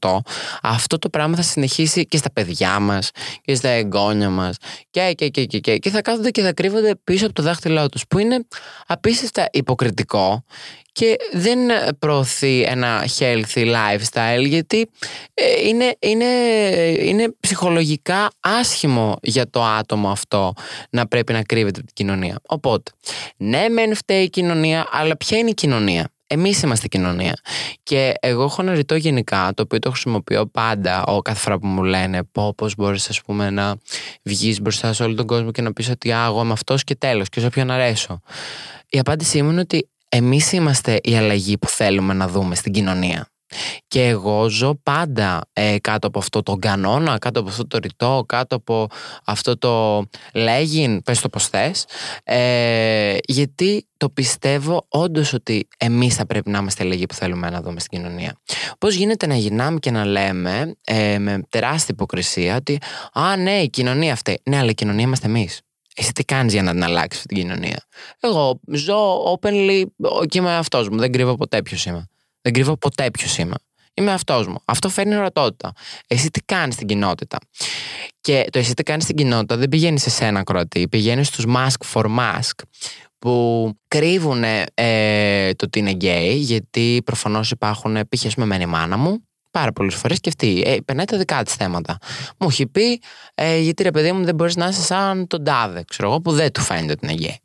100%, 0.00 0.18
αυτό 0.62 0.98
το 0.98 1.08
πράγμα 1.08 1.36
θα 1.36 1.42
συνεχίσει 1.42 2.06
και 2.06 2.16
στα 2.16 2.32
παιδιά 2.32 2.80
μας 2.80 3.10
και 3.42 3.54
στα 3.54 3.68
εγγόνια 3.68 4.30
μας. 4.30 4.56
Και, 4.90 5.12
και, 5.16 5.28
και, 5.28 5.44
και, 5.44 5.58
και, 5.58 5.76
και 5.76 5.90
θα 5.90 6.02
κάθονται 6.02 6.30
και 6.30 6.42
θα 6.42 6.52
κρύβονται 6.52 6.94
πίσω 7.04 7.24
από 7.24 7.34
το 7.34 7.42
δάχτυλό 7.42 7.88
τους, 7.88 8.06
που 8.08 8.18
είναι 8.18 8.46
απίστευτα 8.86 9.48
υποκριτικό 9.52 10.44
και 10.94 11.16
δεν 11.32 11.58
προωθεί 11.98 12.62
ένα 12.62 13.06
healthy 13.18 13.74
lifestyle 13.74 14.46
γιατί 14.46 14.90
ε, 15.34 15.68
είναι, 15.68 15.96
είναι, 15.98 16.24
είναι 16.98 17.34
ψυχολογικά 17.40 18.30
άσχημο 18.40 19.16
για 19.22 19.50
το 19.50 19.64
άτομο 19.64 20.08
αυτό 20.08 20.52
να 20.90 21.06
πρέπει 21.06 21.32
να 21.32 21.42
κρύβεται 21.42 21.80
από 21.80 21.86
την 21.86 22.06
κοινωνία. 22.06 22.40
Οπότε, 22.46 22.90
ναι 23.36 23.68
μεν 23.68 23.94
φταίει 23.94 24.22
η 24.22 24.30
κοινωνία, 24.30 24.86
αλλά 24.90 25.16
ποια 25.16 25.38
είναι 25.38 25.50
η 25.50 25.54
κοινωνία; 25.54 26.08
Εμείς 26.26 26.62
είμαστε 26.62 26.88
κοινωνία. 26.88 27.34
Και 27.82 28.14
εγώ 28.20 28.42
έχω 28.42 28.62
ένα 28.62 28.74
ρητό 28.74 28.94
γενικά, 28.94 29.52
το 29.54 29.62
οποίο 29.62 29.78
το 29.78 29.90
χρησιμοποιώ 29.90 30.46
πάντα 30.46 31.04
ο, 31.04 31.22
κάθε 31.22 31.40
φορά 31.40 31.58
που 31.58 31.66
μου 31.66 31.82
λένε 31.82 32.20
πώς 32.56 32.74
μπορείς 32.76 33.20
να 33.50 33.76
βγεις 34.22 34.60
μπροστά 34.60 34.92
σε 34.92 35.02
όλο 35.02 35.14
τον 35.14 35.26
κόσμο 35.26 35.50
και 35.50 35.62
να 35.62 35.72
πεις 35.72 35.90
ότι 35.90 36.12
α, 36.12 36.24
εγώ 36.24 36.42
είμαι 36.42 36.52
αυτός 36.52 36.84
και 36.84 36.94
τέλος, 36.94 37.28
και 37.28 37.40
σε 37.40 37.46
όποιον 37.46 37.70
αρέσω. 37.70 38.20
Η 38.88 38.98
απάντησή 38.98 39.42
μου 39.42 39.50
είναι 39.50 39.60
ότι 39.60 39.88
εμείς 40.16 40.52
είμαστε 40.52 40.98
η 41.02 41.16
αλλαγή 41.16 41.58
που 41.58 41.68
θέλουμε 41.68 42.14
να 42.14 42.28
δούμε 42.28 42.54
στην 42.54 42.72
κοινωνία. 42.72 43.28
Και 43.88 44.08
εγώ 44.08 44.48
ζω 44.48 44.80
πάντα 44.82 45.40
ε, 45.52 45.76
κάτω 45.80 46.06
από 46.06 46.18
αυτό 46.18 46.42
το 46.42 46.56
κανόνα, 46.56 47.18
κάτω 47.18 47.40
από 47.40 47.48
αυτό 47.48 47.66
το 47.66 47.78
ρητό, 47.78 48.24
κάτω 48.28 48.56
από 48.56 48.86
αυτό 49.24 49.58
το 49.58 50.04
λέγειν, 50.34 51.02
πες 51.02 51.20
το 51.20 51.28
πως 51.28 51.48
θες, 51.48 51.84
ε, 52.24 53.16
γιατί 53.26 53.88
το 53.96 54.08
πιστεύω 54.08 54.86
όντως 54.88 55.32
ότι 55.32 55.68
εμείς 55.78 56.14
θα 56.14 56.26
πρέπει 56.26 56.50
να 56.50 56.58
είμαστε 56.58 56.84
αλλαγή 56.84 57.06
που 57.06 57.14
θέλουμε 57.14 57.50
να 57.50 57.60
δούμε 57.60 57.80
στην 57.80 57.98
κοινωνία. 57.98 58.36
Πώς 58.78 58.94
γίνεται 58.94 59.26
να 59.26 59.36
γυρνάμε 59.36 59.78
και 59.78 59.90
να 59.90 60.04
λέμε 60.04 60.74
ε, 60.84 61.18
με 61.18 61.42
τεράστια 61.48 61.94
υποκρισία 61.94 62.56
ότι 62.56 62.78
«Α, 63.12 63.36
ναι, 63.36 63.58
η 63.60 63.70
κοινωνία 63.70 64.12
αυτή». 64.12 64.40
Ναι, 64.44 64.58
αλλά 64.58 64.70
η 64.70 64.74
κοινωνία 64.74 65.04
είμαστε 65.04 65.26
εμείς. 65.26 65.60
Εσύ 65.94 66.12
τι 66.12 66.24
κάνεις 66.24 66.52
για 66.52 66.62
να 66.62 66.70
την 66.70 66.84
αλλάξεις 66.84 67.26
την 67.26 67.36
κοινωνία; 67.36 67.82
Εγώ 68.20 68.60
ζω 68.72 69.24
openly 69.32 69.82
και 70.28 70.38
είμαι 70.38 70.56
αυτός 70.56 70.88
μου. 70.88 70.98
Δεν 70.98 71.12
κρύβω 71.12 71.34
ποτέ 71.34 71.62
ποιος 71.62 71.84
είμαι. 71.84 72.08
Δεν 72.40 72.52
κρύβω 72.52 72.76
ποτέ 72.76 73.10
ποιος 73.10 73.38
είμαι. 73.38 73.54
Είμαι 73.94 74.12
αυτός 74.12 74.46
μου. 74.46 74.58
Αυτό 74.64 74.88
φέρνει 74.88 75.16
ορατότητα. 75.16 75.72
Εσύ 76.06 76.30
τι 76.30 76.40
κάνεις 76.40 76.74
στην 76.74 76.86
κοινότητα; 76.86 77.38
Και 78.20 78.46
το 78.52 78.58
εσύ 78.58 78.74
τι 78.74 78.82
κάνεις 78.82 79.04
στην 79.04 79.16
κοινότητα 79.16 79.56
δεν 79.56 79.68
πηγαίνει 79.68 79.98
σε 79.98 80.10
σένα 80.10 80.42
ακροατή. 80.42 80.88
Πηγαίνει 80.88 81.26
στους 81.26 81.44
masc 81.48 81.92
for 81.92 82.04
masc 82.18 82.62
που 83.18 83.72
κρύβουν 83.88 84.44
ε, 84.74 85.54
το 85.54 85.64
ότι 85.64 85.78
είναι 85.78 85.90
γκέι, 85.90 86.34
γιατί 86.34 87.02
προφανώς 87.04 87.50
υπάρχουν 87.50 88.08
π.χ. 88.08 88.36
με 88.36 88.56
η 88.60 88.66
μάνα 88.66 88.96
μου, 88.96 89.28
πάρα 89.58 89.72
πολλές 89.72 89.94
φορές 89.94 90.20
και 90.20 90.28
αυτή 90.28 90.62
ε, 90.66 90.76
περνάει 90.84 91.04
τα 91.04 91.16
δικά 91.16 91.42
της 91.42 91.54
θέματα. 91.54 91.98
Μου 92.38 92.48
έχει 92.50 92.66
πει, 92.66 93.00
ε, 93.34 93.58
γιατί 93.58 93.82
ρε 93.82 93.90
παιδί 93.90 94.12
μου 94.12 94.24
δεν 94.24 94.34
μπορείς 94.34 94.56
να 94.56 94.66
είσαι 94.68 94.82
σαν 94.82 95.26
τον 95.26 95.44
τάδε, 95.44 95.84
ξέρω 95.88 96.08
εγώ, 96.08 96.20
που 96.20 96.32
δεν 96.32 96.52
του 96.52 96.60
φαίνεται 96.60 96.92
ότι 96.92 97.06
είναι 97.06 97.14
γκέι. 97.14 97.40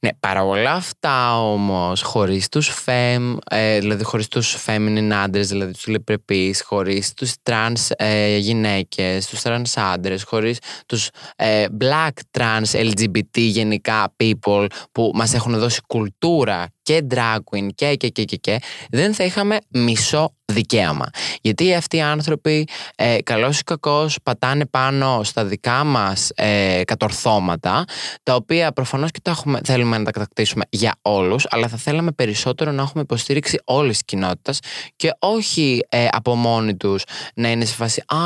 Ναι, 0.00 0.10
παρά 0.20 0.44
όλα 0.44 0.72
αυτά 0.72 1.42
όμως, 1.42 2.02
χωρίς 2.02 2.48
τους 2.48 2.68
fem, 2.68 3.36
ε, 3.50 3.78
δηλαδή 3.78 4.04
χωρίς 4.04 4.28
τους 4.28 4.56
feminine 4.66 5.10
άντρες, 5.10 5.48
δηλαδή 5.48 5.72
τους 5.72 5.86
θηλυπρεπείς, 5.86 6.62
χωρίς 6.62 7.14
τους 7.14 7.32
trans 7.42 7.90
ε, 7.96 8.36
γυναίκες, 8.36 9.26
τους 9.26 9.40
trans 9.42 9.62
άντρες, 9.74 10.22
χωρίς 10.22 10.58
τους 10.86 11.08
ε, 11.36 11.66
black 11.80 12.38
trans 12.38 12.90
LGBT 12.90 13.38
γενικά 13.38 14.14
people 14.16 14.66
που 14.92 15.10
μας 15.14 15.34
έχουν 15.34 15.58
δώσει 15.58 15.80
κουλτούρα 15.86 16.66
και 16.88 17.06
drag 17.10 17.38
queen 17.50 17.68
και, 17.74 17.94
και, 17.94 18.08
και, 18.08 18.24
και, 18.24 18.36
και, 18.36 18.58
δεν 18.90 19.14
θα 19.14 19.24
είχαμε 19.24 19.58
μισό 19.68 20.32
δικαίωμα. 20.52 21.06
Γιατί 21.40 21.74
αυτοί 21.74 21.96
οι 21.96 22.00
άνθρωποι, 22.00 22.68
ε, 22.96 23.18
καλώς 23.22 23.58
ή 23.58 23.62
κακώς, 23.62 24.18
πατάνε 24.22 24.66
πάνω 24.66 25.20
στα 25.24 25.44
δικά 25.44 25.84
μας 25.84 26.30
ε, 26.34 26.80
κατορθώματα, 26.84 27.84
τα 28.22 28.34
οποία 28.34 28.72
προφανώς 28.72 29.10
και 29.10 29.18
το 29.22 29.30
έχουμε, 29.30 29.60
θέλουμε 29.64 29.98
να 29.98 30.04
τα 30.04 30.10
κατακτήσουμε 30.10 30.64
για 30.70 30.94
όλους, 31.02 31.46
αλλά 31.50 31.68
θα 31.68 31.76
θέλαμε 31.76 32.12
περισσότερο 32.12 32.72
να 32.72 32.82
έχουμε 32.82 33.02
υποστήριξη 33.02 33.60
όλης 33.64 33.92
της 33.92 34.04
κοινότητας 34.04 34.58
και 34.96 35.10
όχι 35.18 35.80
ε, 35.88 36.06
από 36.10 36.34
μόνοι 36.34 36.76
τους 36.76 37.02
να 37.34 37.50
είναι 37.50 37.64
σε 37.64 37.74
φάση 37.74 38.02
«Α, 38.06 38.16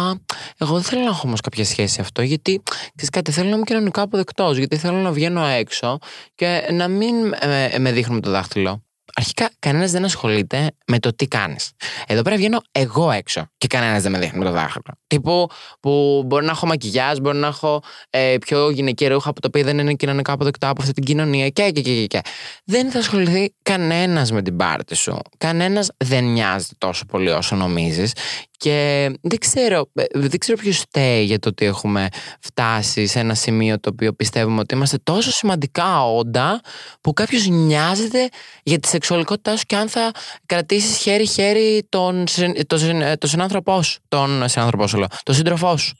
εγώ 0.59 0.75
δεν 0.75 0.83
θέλω 0.83 1.02
να 1.02 1.09
έχω 1.09 1.23
όμως 1.25 1.40
κάποια 1.40 1.64
σχέση 1.64 2.00
αυτό, 2.00 2.23
γιατί 2.23 2.62
ξέρεις 2.95 3.11
κάτι, 3.11 3.33
θέλω 3.33 3.49
να 3.49 3.54
είμαι 3.54 3.64
κοινωνικά 3.64 4.02
αποδεκτός, 4.02 4.57
γιατί 4.57 4.76
θέλω 4.76 4.97
να 4.97 5.12
βγαίνω 5.12 5.47
έξω 5.47 5.99
και 6.35 6.69
να 6.73 6.88
μην 6.88 7.14
ε, 7.40 7.78
με 7.78 7.92
δείχνουν 7.92 8.21
το 8.21 8.31
δάχτυλο 8.31 8.51
Αρχικά, 9.14 9.50
κανένας 9.59 9.90
δεν 9.90 10.04
ασχολείται 10.04 10.71
με 10.87 10.99
το 10.99 11.14
τι 11.14 11.28
κάνεις. 11.28 11.71
Εδώ 12.06 12.23
πέρα 12.23 12.37
βγαίνω 12.37 12.61
εγώ 12.73 13.11
έξω 13.11 13.47
και 13.59 13.66
κανένας 13.66 14.02
δεν 14.02 14.12
με 14.12 14.18
δείχνει 14.18 14.38
με 14.38 14.44
το 14.44 14.50
δάχτυλο. 14.50 14.94
Τύπου 15.06 15.49
που 15.80 16.23
μπορεί 16.26 16.44
να 16.44 16.50
έχω 16.50 16.66
μακιγιάζ, 16.66 17.18
μπορεί 17.18 17.38
να 17.38 17.47
έχω 17.47 17.82
ε, 18.11 18.37
πιο 18.40 18.71
γυναικεία 18.71 19.09
ρούχα 19.09 19.30
από 19.30 19.40
το 19.40 19.49
οποίο 19.49 19.64
δεν 19.64 19.78
είναι 19.78 19.94
κοινωνικά 19.94 20.32
αποδεκτά 20.32 20.68
από 20.68 20.80
αυτή 20.80 20.94
την 20.94 21.04
κοινωνία 21.04 21.49
και, 21.49 21.71
και, 21.71 21.80
και, 21.80 22.06
και. 22.06 22.21
Δεν 22.64 22.90
θα 22.90 22.99
ασχοληθεί 22.99 23.54
κανένας 23.62 24.32
με 24.32 24.42
την 24.42 24.56
πάρτη 24.56 24.94
σου. 24.94 25.18
Κανένας 25.38 25.90
δεν 25.97 26.25
νοιάζεται 26.25 26.75
τόσο 26.78 27.04
πολύ 27.04 27.30
όσο 27.30 27.56
νομίζεις. 27.56 28.12
Και 28.62 29.11
δεν 29.21 29.38
ξέρω, 29.38 29.90
ε, 29.95 30.04
δεν 30.12 30.38
ξέρω 30.38 30.59
ποιος 30.59 30.76
στέει 30.76 31.25
για 31.25 31.38
το 31.38 31.49
ότι 31.49 31.64
έχουμε 31.64 32.09
φτάσει 32.40 33.07
σε 33.07 33.19
ένα 33.19 33.35
σημείο 33.35 33.81
το 33.81 33.90
οποίο 33.92 34.12
πιστεύουμε 34.12 34.61
ότι 34.61 34.75
είμαστε 34.75 34.99
τόσο 35.02 35.31
σημαντικά 35.31 36.04
όντα 36.04 36.61
που 37.00 37.12
κάποιος 37.12 37.47
νοιάζεται 37.47 38.28
για 38.62 38.78
τη 38.78 38.88
σεξουαλικότητά 38.88 39.57
σου 39.57 39.64
και 39.66 39.76
αν 39.76 39.88
θα 39.88 40.11
κρατήσεις 40.47 40.97
χέρι-χέρι 40.97 41.87
τον, 41.88 42.25
τον, 42.66 42.78
τον 43.19 43.28
συνάνθρωπό 43.28 43.83
σου. 43.83 44.00
Τον 44.09 44.49
συνάνθρωπό 44.49 44.87
σου, 44.87 45.07
τον 45.23 45.35
σύντροφό 45.35 45.76
σου. 45.76 45.95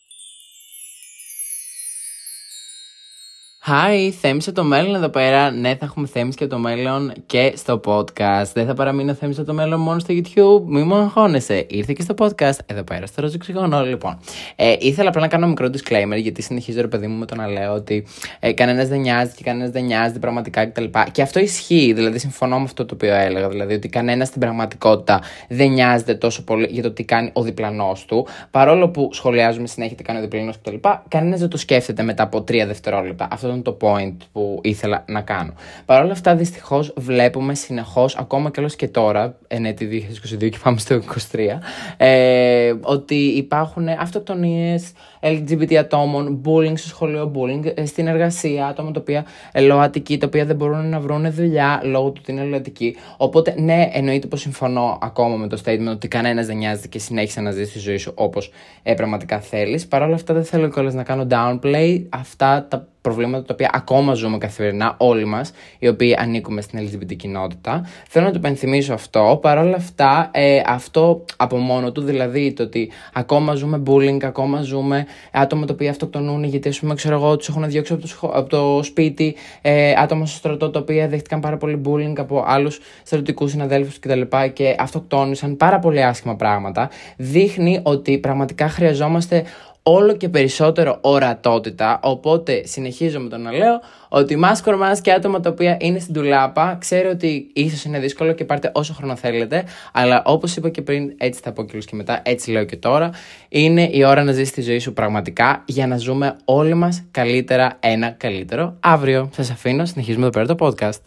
Hi, 3.67 4.11
Θέμης 4.21 4.47
από 4.47 4.57
το 4.57 4.65
μέλλον 4.65 4.95
εδώ 4.95 5.09
πέρα. 5.09 5.51
Ναι, 5.51 5.69
θα 5.69 5.85
έχουμε 5.85 6.07
Θέμης 6.07 6.35
και 6.35 6.47
το 6.47 6.59
μέλλον 6.59 7.13
και 7.27 7.53
στο 7.57 7.81
podcast. 7.85 8.51
Δεν 8.55 8.67
θα 8.67 8.75
παραμείνει 8.75 9.11
ο 9.11 9.15
Θέμης 9.15 9.39
από 9.39 9.47
το 9.47 9.55
μέλλον 9.55 9.81
μόνο 9.81 9.99
στο 9.99 10.15
YouTube. 10.15 10.63
Μη 10.67 10.83
μου 10.83 10.95
αγχώνεσαι. 10.95 11.67
Ήρθε 11.69 11.93
και 11.93 12.03
στο 12.03 12.15
podcast 12.19 12.59
εδώ 12.67 12.83
πέρα 12.83 13.07
στο 13.07 13.21
Ρόζο 13.21 13.39
Ξυγόνο. 13.39 13.85
Λοιπόν, 13.85 14.19
ε, 14.57 14.75
ήθελα 14.79 15.09
απλά 15.09 15.21
να 15.21 15.29
κάνω 15.29 15.47
μικρό 15.47 15.67
disclaimer 15.67 16.17
γιατί 16.17 16.43
συνεχίζω 16.43 16.81
ρε 16.81 16.89
παιδί 16.89 17.07
μου 17.07 17.19
με 17.19 17.27
το 17.27 17.35
να 17.35 17.47
λέω 17.47 17.75
ότι 17.75 18.07
ε, 18.41 18.53
κανένας 18.53 18.89
δεν 18.89 19.01
νοιάζεται 19.01 19.35
και 19.37 19.43
κανένας 19.43 19.71
δεν 19.71 19.85
νοιάζεται 19.85 20.19
πραγματικά 20.19 20.67
κτλ. 20.67 20.85
Και, 20.85 21.11
και 21.13 21.23
αυτό 21.23 21.41
ισχύει. 21.41 21.93
Δηλαδή, 21.93 22.19
συμφωνώ 22.19 22.57
με 22.57 22.65
αυτό 22.65 22.87
το 22.87 22.95
οποίο 22.95 23.15
έλεγα. 23.15 23.49
Δηλαδή, 23.49 23.75
ότι 23.75 23.89
κανένας 23.89 24.29
στην 24.29 24.41
πραγματικότητα 24.41 25.21
δεν 25.49 25.71
νοιάζεται 25.71 26.15
τόσο 26.15 26.45
πολύ 26.45 26.69
για 26.71 26.83
το 26.83 26.91
τι 26.91 27.05
κάνει 27.05 27.31
ο 27.33 27.43
διπλανός 27.43 28.05
του. 28.05 28.27
Παρόλο 28.51 28.89
που 28.89 29.09
σχολιάζουμε 29.13 29.67
συνέχεια 29.67 29.97
τι 29.97 30.03
κάνει 30.03 30.19
ο 30.19 30.23
διπλανός 30.23 30.59
κτλ. 30.59 30.77
Κανένας 31.09 31.41
δεν 31.41 31.49
το 31.49 31.57
σκέφτεται 31.57 32.03
μετά 32.03 32.23
από 32.23 32.43
τρία 32.43 32.67
δευτερόλεπτα. 32.67 33.29
Αυτό 33.31 33.52
ήταν 33.53 33.63
το 33.63 33.77
point 33.81 34.17
που 34.33 34.61
ήθελα 34.63 35.05
να 35.09 35.21
κάνω. 35.21 35.53
Παρ' 35.85 36.03
όλα 36.03 36.13
αυτά, 36.13 36.35
δυστυχώς 36.35 36.93
βλέπουμε 36.97 37.55
συνεχώς, 37.55 38.17
ακόμα 38.17 38.51
και 38.51 38.61
και 38.77 38.89
τώρα, 38.89 39.39
εν 39.49 39.65
έτη 39.65 40.09
2022 40.35 40.49
και 40.51 40.59
πάμε 40.63 40.79
στο 40.79 41.01
2023, 41.33 41.59
ε, 41.97 42.75
ότι 42.83 43.15
υπάρχουν 43.15 43.89
αυτοκτονίες 43.89 44.93
LGBT 45.21 45.75
ατόμων, 45.75 46.43
bullying 46.45 46.79
στο 46.79 46.89
σχολείο, 46.89 47.33
bullying 47.35 47.73
ε, 47.75 47.85
στην 47.85 48.07
εργασία, 48.07 48.67
άτομα 48.67 48.91
τα 48.91 49.01
οποία 49.01 49.25
ελοατικοί, 49.53 50.19
τα 50.19 50.27
οποία 50.27 50.45
δεν 50.45 50.57
μπορούν 50.57 50.89
να 50.89 51.01
βρουν 51.01 51.33
δουλειά 51.33 51.81
λόγω 51.85 52.11
του 52.11 52.21
ότι 52.23 52.33
είναι 52.33 52.41
ελοατικοί. 52.41 52.97
Οπότε, 53.17 53.55
ναι, 53.59 53.91
εννοείται 53.93 54.27
πως 54.27 54.41
συμφωνώ 54.41 54.99
ακόμα 55.03 55.37
με 55.37 55.47
το 55.47 55.61
statement 55.65 55.91
ότι 55.91 56.09
κανένας 56.09 56.47
δεν 56.47 56.57
νοιάζεται 56.57 56.89
και 56.89 56.99
συνέχισε 56.99 57.41
να 57.41 57.51
ζεις 57.51 57.73
τη 57.73 57.79
ζωή 57.79 57.97
σου 57.97 58.13
όπως 58.15 58.51
ε, 58.83 58.95
πραγματικά 58.95 59.41
θέλεις. 59.41 59.87
Παρ' 59.87 60.03
όλα 60.03 60.15
αυτά, 60.15 60.35
δεν 60.35 60.45
θέλω 60.45 60.69
κιόλας 60.69 60.95
να 60.95 61.03
κάνω 61.03 61.27
downplay 61.31 62.03
αυτά 62.09 62.67
τα 62.69 62.87
προβλήματα 63.03 63.45
τα 63.45 63.53
οποία 63.53 63.71
ακόμα 63.73 64.15
ζούμε 64.15 64.39
καθημερινά 64.39 64.95
όλοι 64.99 65.25
μας, 65.25 65.53
οι 65.79 65.89
οποίοι 65.89 66.15
ανήκουμε 66.15 66.61
στην 66.61 66.89
LGBT 66.89 67.17
κοινότητα. 67.17 67.87
Θέλω 68.09 68.25
να 68.25 68.31
το 68.31 68.39
υπενθυμίσω 68.39 68.93
αυτό. 68.93 69.39
Παρ' 69.43 69.59
όλα 69.59 69.77
αυτά, 69.77 70.31
ε, 70.33 70.63
αυτό 70.67 71.25
από 71.37 71.57
μόνο 71.57 71.93
του, 71.93 72.01
δηλαδή 72.01 72.53
το 72.53 72.63
ότι 72.63 72.91
ακόμα 73.13 73.55
ζούμε 73.55 73.83
bullying, 73.87 74.25
ακόμα 74.25 74.63
ζούμε 74.63 75.07
άτομα 75.33 75.67
τα 75.67 75.73
οποία 75.73 75.91
αυτοκτονούν 75.91 76.45
γιατί, 76.45 76.69
ας 76.69 76.79
πούμε, 76.81 76.95
ξέρω 76.95 77.15
εγώ, 77.15 77.37
τους 77.37 77.49
έχουν 77.49 77.69
διώξει 77.69 77.93
από 77.93 78.03
το, 78.03 78.31
από 78.39 78.49
το 78.49 78.83
σπίτι, 78.83 79.35
ε, 79.63 79.93
άτομα 79.97 80.27
στο 80.27 80.37
στρατό 80.37 80.71
τα 80.71 80.81
οποία 80.81 81.09
δέχτηκαν 81.09 81.41
πάρα 81.41 81.57
πολύ 81.57 81.81
bullying 81.85 82.15
από 82.19 82.45
άλλους 82.47 82.81
στρατιωτικούς 83.03 83.51
συναδέλφους 83.51 83.99
κτλ. 83.99 84.21
Και, 84.21 84.49
και 84.53 84.77
αυτοκτόνησαν 84.79 85.57
πάρα 85.57 85.79
πολύ 85.79 86.03
άσχημα 86.03 86.37
πράγματα. 86.37 86.91
Δείχνει 87.17 87.81
ότι 87.83 88.19
πραγματικά 88.19 88.69
χρειαζόμαστε 88.69 89.45
όλο 89.83 90.17
και 90.17 90.29
περισσότερο 90.29 90.99
ορατότητα. 91.01 92.01
Οπότε 92.03 92.67
συνεχίζω 92.67 93.21
με 93.21 93.29
το 93.29 93.37
να 93.37 93.53
λέω 93.53 93.81
ότι 94.09 94.37
μάσκορ 94.37 94.77
μα 94.77 94.97
και 95.01 95.13
άτομα 95.13 95.41
τα 95.41 95.51
οποία 95.51 95.77
είναι 95.81 95.99
στην 95.99 96.15
τουλάπα, 96.15 96.77
ξέρω 96.81 97.11
ότι 97.11 97.51
ίσως 97.55 97.85
είναι 97.85 97.99
δύσκολο 97.99 98.33
και 98.33 98.45
πάρτε 98.45 98.71
όσο 98.75 98.95
χρόνο 98.95 99.17
θέλετε. 99.17 99.65
Αλλά 99.93 100.23
όπως 100.27 100.57
είπα 100.57 100.69
και 100.69 100.83
πριν, 100.83 101.15
έτσι 101.17 101.41
θα 101.41 101.53
πω 101.53 101.65
και 101.65 101.79
μετά, 101.91 102.23
έτσι 102.25 102.51
λέω 102.51 102.65
και 102.65 102.77
τώρα. 102.77 103.11
Είναι 103.49 103.89
η 103.93 104.05
ώρα 104.05 104.25
να 104.25 104.33
ζήσεις 104.33 104.53
τη 104.53 104.63
ζωή 104.63 104.79
σου 104.79 104.93
πραγματικά 104.93 105.63
για 105.67 105.87
να 105.87 105.97
ζούμε 105.97 106.37
όλοι 106.45 106.75
μας 106.75 107.03
καλύτερα 107.11 107.77
ένα 107.81 108.11
καλύτερο 108.11 108.77
αύριο. 108.81 109.31
Σας 109.35 109.51
αφήνω, 109.51 109.85
συνεχίζουμε 109.85 110.27
εδώ 110.27 110.33
πέρα 110.43 110.55
το 110.55 110.67
podcast. 110.67 111.01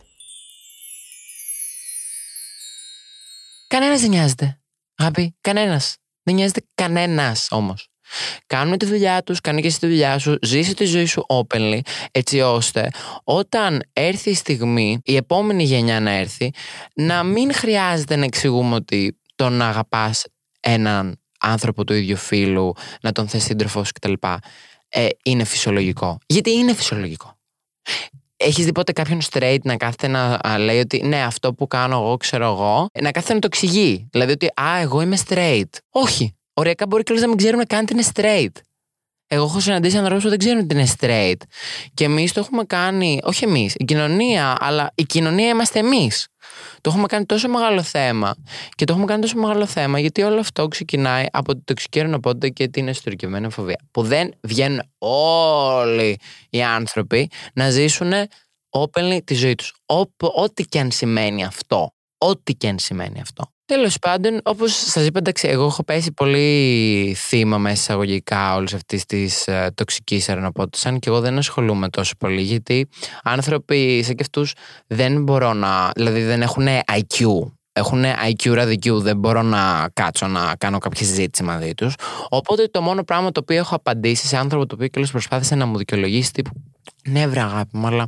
Κανένας 3.68 4.02
δεν 4.02 4.10
νοιάζεται. 4.10 4.60
Αγάπη, 4.96 5.36
κανένας. 5.42 5.98
Δεν 6.24 6.36
νοιάζεται 6.36 6.62
κανένας 6.76 7.48
όμως. 7.52 7.95
Κάνουν 8.48 8.78
τη 8.78 8.86
δουλειά 8.86 9.24
τους, 9.24 9.42
κάνει 9.42 9.62
και 9.62 9.68
εσύ 9.68 9.80
τη 9.80 9.88
δουλειά 9.88 10.18
σου, 10.20 10.38
ζήσει 10.42 10.74
τη 10.74 10.86
ζωή 10.86 11.06
σου 11.06 11.26
openly, 11.30 11.80
έτσι 12.12 12.42
ώστε 12.42 12.90
όταν 13.24 13.84
έρθει 13.94 14.30
η 14.30 14.34
στιγμή, 14.34 15.00
η 15.04 15.16
επόμενη 15.16 15.64
γενιά 15.64 16.00
να 16.00 16.12
έρθει, 16.12 16.52
να 16.96 17.24
μην 17.24 17.54
χρειάζεται 17.54 18.16
να 18.16 18.26
εξηγούμε 18.26 18.76
ότι 18.76 19.18
τον 19.36 19.54
να 19.54 19.68
αγαπάς 19.68 20.26
έναν 20.60 21.20
άνθρωπο 21.40 21.84
του 21.84 21.94
ίδιου 21.94 22.16
φίλου, 22.16 22.74
να 23.02 23.12
τον 23.12 23.28
θες 23.28 23.44
σύντροφό 23.44 23.84
σου 23.84 23.92
κτλ. 23.94 24.14
Ε, 24.90 25.08
είναι 25.24 25.44
φυσιολογικό. 25.44 26.18
Γιατί 26.26 26.52
είναι 26.52 26.74
φυσιολογικό. 26.74 27.38
Έχεις 28.38 28.66
δει 28.66 28.72
ποτέ 28.72 28.92
κάποιον 28.92 29.20
straight 29.32 29.60
να 29.64 29.78
κάθεται 29.78 30.08
να 30.08 30.40
λέει 30.58 30.80
ότι 30.80 31.02
ναι, 31.04 31.24
αυτό 31.24 31.54
που 31.54 31.68
κάνω 31.68 31.96
εγώ, 31.96 32.18
ξέρω 32.18 32.46
εγώ, 32.46 32.88
να 33.02 33.12
κάθεται 33.12 33.34
να 33.34 33.40
το 33.40 33.48
εξηγεί. 33.52 34.08
Δηλαδή 34.12 34.32
ότι 34.32 34.46
Α, 34.46 34.80
εγώ 34.82 35.02
είμαι 35.02 35.18
straight. 35.28 35.70
Όχι. 35.90 36.36
Ωριακά 36.58 36.88
μπορεί 36.88 37.04
και 37.04 37.14
να 37.14 37.28
μην 37.28 37.38
ξέρουν 37.38 37.66
καν 37.68 37.82
ότι 37.82 37.94
είναι 37.94 38.04
straight. 38.14 38.62
Εγώ 39.28 39.44
έχω 39.44 39.60
συναντήσει 39.60 39.98
ανθρώπους 39.98 40.24
που 40.24 40.30
δεν 40.30 40.38
ξέρουν 40.38 40.64
ότι 40.64 40.76
είναι 40.76 40.88
straight. 41.00 41.42
Και 41.94 42.04
εμείς 42.04 42.34
το 42.34 42.40
έχουμε 42.40 42.64
κάνει, 42.64 43.20
όχι 43.24 43.44
εμείς, 43.44 43.74
η 43.78 43.84
κοινωνία, 43.86 44.56
αλλά 44.60 44.92
η 44.96 45.04
κοινωνία 45.04 45.50
είμαστε 45.50 45.80
εμείς. 45.80 46.28
Το 46.82 46.90
έχουμε 46.90 47.08
κάνει 47.08 47.26
τόσο 47.26 47.50
μεγάλο 47.50 47.82
θέμα. 47.82 48.36
Και 48.76 48.86
το 48.86 48.92
έχουμε 48.92 49.08
κάνει 49.08 49.22
τόσο 49.22 49.38
μεγάλο 49.38 49.66
θέμα 49.66 50.00
γιατί 50.00 50.22
όλο 50.22 50.40
αυτό 50.40 50.68
ξεκινάει 50.68 51.26
από 51.32 51.54
το 51.54 51.62
τοξική 51.64 52.00
ρενοπότητα 52.00 52.48
και 52.48 52.68
την 52.68 52.88
εσωτερικευμένη 52.88 53.52
φοβία. 53.52 53.80
Που 53.92 54.04
δεν 54.04 54.34
βγαίνουν 54.42 54.82
όλοι 54.98 56.20
οι 56.50 56.64
άνθρωποι 56.64 57.30
να 57.54 57.70
ζήσουν 57.70 58.12
openly 58.70 59.20
τη 59.24 59.34
ζωή 59.34 59.56
τους. 59.56 59.74
Ό,τι 60.36 60.64
και 60.64 60.80
αν 60.80 60.92
σημαίνει 60.92 61.46
αυτό. 61.46 61.94
Ό,τι 62.18 62.54
και 62.54 62.68
αν 62.68 62.80
σημαίνει 62.80 63.22
αυτό. 63.22 63.55
Τέλος 63.68 64.00
πάντων, 64.00 64.40
όπως 64.44 64.74
σας 64.76 65.06
είπα, 65.06 65.20
εντάξει, 65.20 65.48
εγώ 65.48 65.66
έχω 65.66 65.84
πέσει 65.84 66.12
πολύ 66.12 67.14
θύμα 67.18 67.58
μέσα 67.58 67.74
εισαγωγικά 67.74 68.56
όλης 68.56 68.74
αυτής 68.74 69.06
της 69.06 69.46
uh, 69.48 69.68
τοξικής 69.74 70.30
αρενοπότητα, 70.30 70.98
και 71.00 71.10
εγώ 71.10 71.20
δεν 71.20 71.38
ασχολούμαι 71.38 71.90
τόσο 71.90 72.14
πολύ, 72.20 72.42
γιατί 72.42 72.88
άνθρωποι 73.24 74.04
σαν 74.04 74.16
και 74.16 74.24
αυτούς 74.24 74.54
δεν 74.88 75.24
μπορώ 75.24 75.54
να. 75.54 75.92
δηλαδή 75.96 76.22
δεν 76.22 76.42
έχουν 76.42 76.68
IQ. 76.98 77.26
Έχουν 77.78 78.04
IQ 78.30 78.54
ραδικιού, 78.54 79.00
δεν 79.00 79.18
μπορώ 79.18 79.42
να 79.42 79.90
κάτσω 79.94 80.28
να 80.28 80.56
κάνω 80.58 80.78
κάποια 80.78 81.06
συζήτηση 81.06 81.44
μαζί 81.44 81.74
τους. 81.74 81.96
Οπότε 82.30 82.68
το 82.68 82.82
μόνο 82.82 83.04
πράγμα 83.04 83.32
το 83.32 83.40
οποίο 83.40 83.58
έχω 83.58 83.76
απαντήσει 83.76 84.28
σε 84.28 84.38
άνθρωπο 84.38 84.66
το 84.66 84.76
οποίο 84.76 84.88
και 84.88 85.08
προσπάθησε 85.12 85.56
να 85.56 85.66
μου 85.66 85.78
δικαιολογήσει 85.78 86.32
τύπου 86.32 86.52
ναι, 87.10 87.28
βρε 87.28 87.42
αγάπη 87.42 87.78
μου, 87.78 87.88
αλλά 87.88 88.08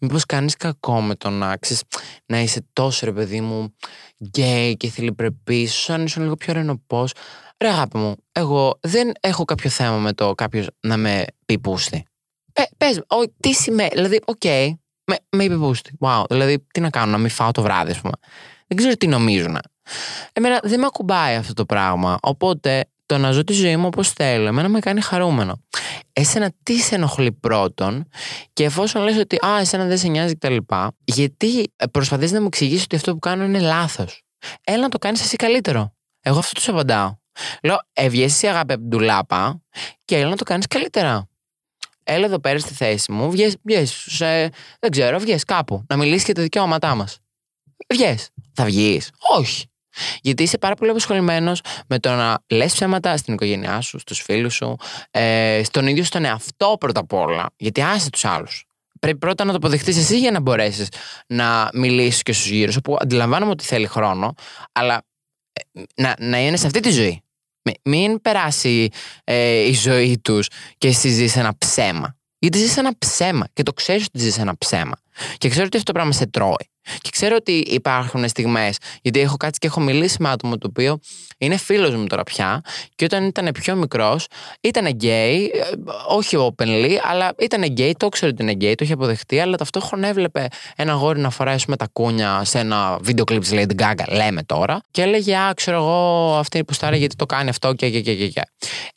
μήπως 0.00 0.26
κάνεις 0.26 0.56
κακό 0.56 1.00
με 1.00 1.14
το 1.14 1.30
να 1.30 1.56
ξέρεις 1.56 1.82
να 2.26 2.40
είσαι 2.40 2.66
τόσο 2.72 3.06
ρε 3.06 3.12
παιδί 3.12 3.40
μου 3.40 3.74
γκέι 4.24 4.76
και 4.76 4.88
θηλυπρεπής, 4.88 5.90
αν 5.90 6.04
είσαι 6.04 6.20
λίγο 6.20 6.34
πιο 6.34 6.52
ρενοπός. 6.52 7.12
Ρε 7.60 7.68
αγάπη 7.68 7.98
μου, 7.98 8.14
εγώ 8.32 8.78
δεν 8.80 9.12
έχω 9.20 9.44
κάποιο 9.44 9.70
θέμα 9.70 9.96
με 9.96 10.12
το 10.12 10.34
κάποιος 10.34 10.66
να 10.80 10.96
με 10.96 11.24
πει 11.46 11.58
πούστη. 11.58 12.04
Πες, 12.76 13.00
τι 13.40 13.52
σημαίνει, 13.52 13.90
δηλαδή, 13.92 14.20
OK, 14.24 14.36
okay, 14.44 14.72
με, 15.04 15.16
με 15.36 15.44
είπε 15.44 15.56
πούστη. 15.56 15.92
Wow, 16.00 16.24
δηλαδή, 16.28 16.66
τι 16.72 16.80
να 16.80 16.90
κάνω, 16.90 17.12
να 17.12 17.18
μην 17.18 17.30
φάω 17.30 17.50
το 17.50 17.62
βράδυ, 17.62 17.90
ας 17.90 18.00
πούμε. 18.00 18.14
Δεν 18.66 18.76
ξέρω 18.76 18.94
τι 18.94 19.06
νομίζουν. 19.06 19.58
Εμένα 20.32 20.60
δεν 20.62 20.80
με 20.80 20.86
ακουμπάει 20.86 21.36
αυτό 21.36 21.52
το 21.52 21.64
πράγμα. 21.64 22.18
Οπότε 22.22 22.84
το 23.06 23.18
να 23.18 23.30
ζω 23.30 23.44
τη 23.44 23.52
ζωή 23.52 23.76
μου 23.76 23.86
όπως 23.86 24.12
θέλω, 24.12 24.46
εμένα 24.46 24.68
με 24.68 24.78
κάνει 24.78 25.00
χαρούμενο. 25.00 25.62
Εσένα 26.12 26.52
τι 26.62 26.78
σε 26.78 26.94
ενοχλεί 26.94 27.32
πρώτον, 27.32 28.08
και 28.52 28.64
εφόσον 28.64 29.02
λες 29.02 29.16
ότι 29.16 29.36
Α, 29.46 29.58
εσένα 29.60 29.84
δεν 29.84 29.98
σε 29.98 30.08
νοιάζει 30.08 30.34
κτλ., 30.34 30.56
γιατί 31.04 31.72
προσπαθείς 31.90 32.32
να 32.32 32.40
μου 32.40 32.46
εξηγήσεις 32.46 32.84
ότι 32.84 32.96
αυτό 32.96 33.12
που 33.12 33.18
κάνω 33.18 33.44
είναι 33.44 33.60
λάθος. 33.60 34.22
Έλα 34.64 34.80
να 34.80 34.88
το 34.88 34.98
κάνεις 34.98 35.20
εσύ 35.20 35.36
καλύτερο. 35.36 35.94
Εγώ 36.20 36.38
αυτό 36.38 36.54
τους 36.54 36.68
απαντάω. 36.68 37.16
Λέω, 37.62 37.76
βγες 37.92 38.32
εσύ 38.32 38.46
αγάπη 38.46 38.72
από 38.72 38.82
την 38.82 38.90
ντουλάπα 38.90 39.62
και 40.04 40.16
έλα 40.16 40.28
να 40.28 40.36
το 40.36 40.44
κάνεις 40.44 40.66
καλύτερα. 40.66 41.28
Έλα 42.02 42.26
εδώ 42.26 42.38
πέρα 42.38 42.58
στη 42.58 42.74
θέση 42.74 43.12
μου, 43.12 43.30
βγες, 43.30 43.56
βγες 43.62 44.06
δεν 44.80 44.90
ξέρω, 44.90 45.18
βγες 45.18 45.44
κάπου, 45.44 45.84
να 45.88 45.96
μιλήσεις 45.96 46.24
για 46.24 46.34
τα 46.34 46.42
δικαιώματά 46.42 46.94
μας. 46.94 47.18
Βγες. 47.92 48.28
Θα 48.54 48.64
βγεις. 48.64 49.10
Όχι. 49.36 49.66
Γιατί 50.20 50.42
είσαι 50.42 50.58
πάρα 50.58 50.74
πολύ 50.74 50.90
απασχολημένος 50.90 51.60
με 51.86 51.98
το 51.98 52.10
να 52.10 52.38
λες 52.46 52.72
ψέματα 52.72 53.16
στην 53.16 53.34
οικογένειά 53.34 53.80
σου, 53.80 53.98
στους 53.98 54.20
φίλους 54.20 54.54
σου, 54.54 54.76
ε, 55.10 55.60
στον 55.64 55.86
ίδιο 55.86 56.04
στον 56.04 56.24
εαυτό 56.24 56.76
πρώτα 56.80 57.00
απ' 57.00 57.12
όλα. 57.12 57.46
Γιατί 57.56 57.82
άσε 57.82 58.10
τους 58.10 58.24
άλλους. 58.24 58.64
Πρέπει 59.00 59.18
πρώτα 59.18 59.44
να 59.44 59.50
το 59.50 59.56
αποδεχτείς 59.56 59.96
εσύ 59.96 60.18
για 60.18 60.30
να 60.30 60.40
μπορέσεις 60.40 60.88
να 61.26 61.68
μιλήσεις 61.72 62.22
και 62.22 62.32
στους 62.32 62.46
γύρω 62.46 62.72
σου, 62.72 62.80
που 62.80 62.96
αντιλαμβάνομαι 63.00 63.50
ότι 63.50 63.64
θέλει 63.64 63.86
χρόνο, 63.86 64.34
αλλά 64.72 65.02
ε, 65.52 65.82
να, 65.94 66.14
να 66.18 66.38
είναι 66.38 66.56
σε 66.56 66.66
αυτή 66.66 66.80
τη 66.80 66.90
ζωή. 66.90 67.22
Μην 67.82 68.20
περάσει 68.22 68.88
ε, 69.24 69.58
η 69.58 69.72
ζωή 69.72 70.18
τους 70.18 70.48
και 70.78 70.88
εσύ 70.88 71.08
ζεις 71.08 71.36
ένα 71.36 71.58
ψέμα. 71.58 72.16
Γιατί 72.38 72.58
ζεις 72.58 72.76
ένα 72.76 72.98
ψέμα 72.98 73.46
και 73.52 73.62
το 73.62 73.72
ξέρεις 73.72 74.06
ότι 74.06 74.18
ζεις 74.18 74.38
ένα 74.38 74.58
ψέμα. 74.58 74.96
Και 75.38 75.48
ξέρω 75.48 75.64
ότι 75.66 75.76
αυτό 75.76 75.92
το 75.92 75.98
πράγμα 75.98 76.12
σε 76.12 76.26
τρώει. 76.26 76.73
Και 77.00 77.08
ξέρω 77.12 77.36
ότι 77.38 77.52
υπάρχουν 77.52 78.28
στιγμές, 78.28 78.76
γιατί 79.02 79.20
έχω 79.20 79.36
κάτσει 79.36 79.58
και 79.58 79.66
έχω 79.66 79.80
μιλήσει 79.80 80.16
με 80.20 80.28
άτομο 80.28 80.58
το 80.58 80.66
οποίο 80.70 80.98
είναι 81.38 81.56
φίλος 81.56 81.94
μου 81.94 82.06
τώρα 82.06 82.22
πια. 82.22 82.60
Και 82.94 83.04
όταν 83.04 83.24
ήταν 83.24 83.50
πιο 83.52 83.74
μικρός, 83.74 84.26
ήταν 84.60 84.86
γκέι, 84.86 85.50
ε, 85.54 85.60
όχι 86.08 86.36
openly, 86.40 86.96
αλλά 87.02 87.34
ήταν 87.38 87.62
γκέι, 87.62 87.94
το 87.98 88.06
ήξερε 88.06 88.30
ότι 88.30 88.42
είναι 88.42 88.52
γκέι, 88.52 88.74
το 88.74 88.84
είχε 88.84 88.92
αποδεχτεί, 88.92 89.38
αλλά 89.38 89.56
ταυτόχρονα 89.56 90.08
έβλεπε 90.08 90.46
ένα 90.76 90.92
γόρι 90.92 91.20
να 91.20 91.30
φοράει 91.30 91.56
με 91.66 91.76
τα 91.76 91.86
κούνια 91.92 92.44
σε 92.44 92.58
ένα 92.58 92.98
βίντεο 93.00 93.24
κλειπ 93.24 93.42
της 93.42 93.50
Lady 93.52 93.82
Gaga, 93.82 94.04
λέμε 94.08 94.42
τώρα, 94.42 94.80
και 94.90 95.02
έλεγε 95.02 95.36
Α, 95.36 95.54
ξέρω 95.54 95.76
εγώ, 95.76 96.36
αυτή 96.38 96.64
που 96.64 96.72
στάρει 96.72 96.98
γιατί 96.98 97.16
το 97.16 97.26
κάνει 97.26 97.48
αυτό 97.48 97.72
και, 97.72 97.90
και, 97.90 98.00
και, 98.00 98.14
και, 98.14 98.28
και. 98.28 98.42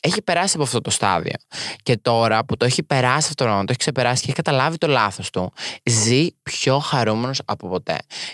Έχει 0.00 0.22
περάσει 0.22 0.52
από 0.54 0.64
αυτό 0.64 0.80
το 0.80 0.90
στάδιο. 0.90 1.34
Και 1.82 1.96
τώρα 1.96 2.44
που 2.44 2.56
το 2.56 2.64
έχει 2.64 2.82
περάσει 2.82 3.16
αυτό 3.18 3.34
το 3.34 3.44
πράγμα, 3.44 3.60
το 3.60 3.66
έχει 3.68 3.78
ξεπεράσει 3.78 4.20
και 4.20 4.26
έχει 4.26 4.36
καταλάβει 4.42 4.78
το 4.78 4.86
λάθος 4.86 5.30
του, 5.30 5.52
ζει 5.84 6.26
πιο 6.42 6.78
χαρούμενος 6.78 7.40
από 7.44 7.68
ποτέ. 7.68 7.77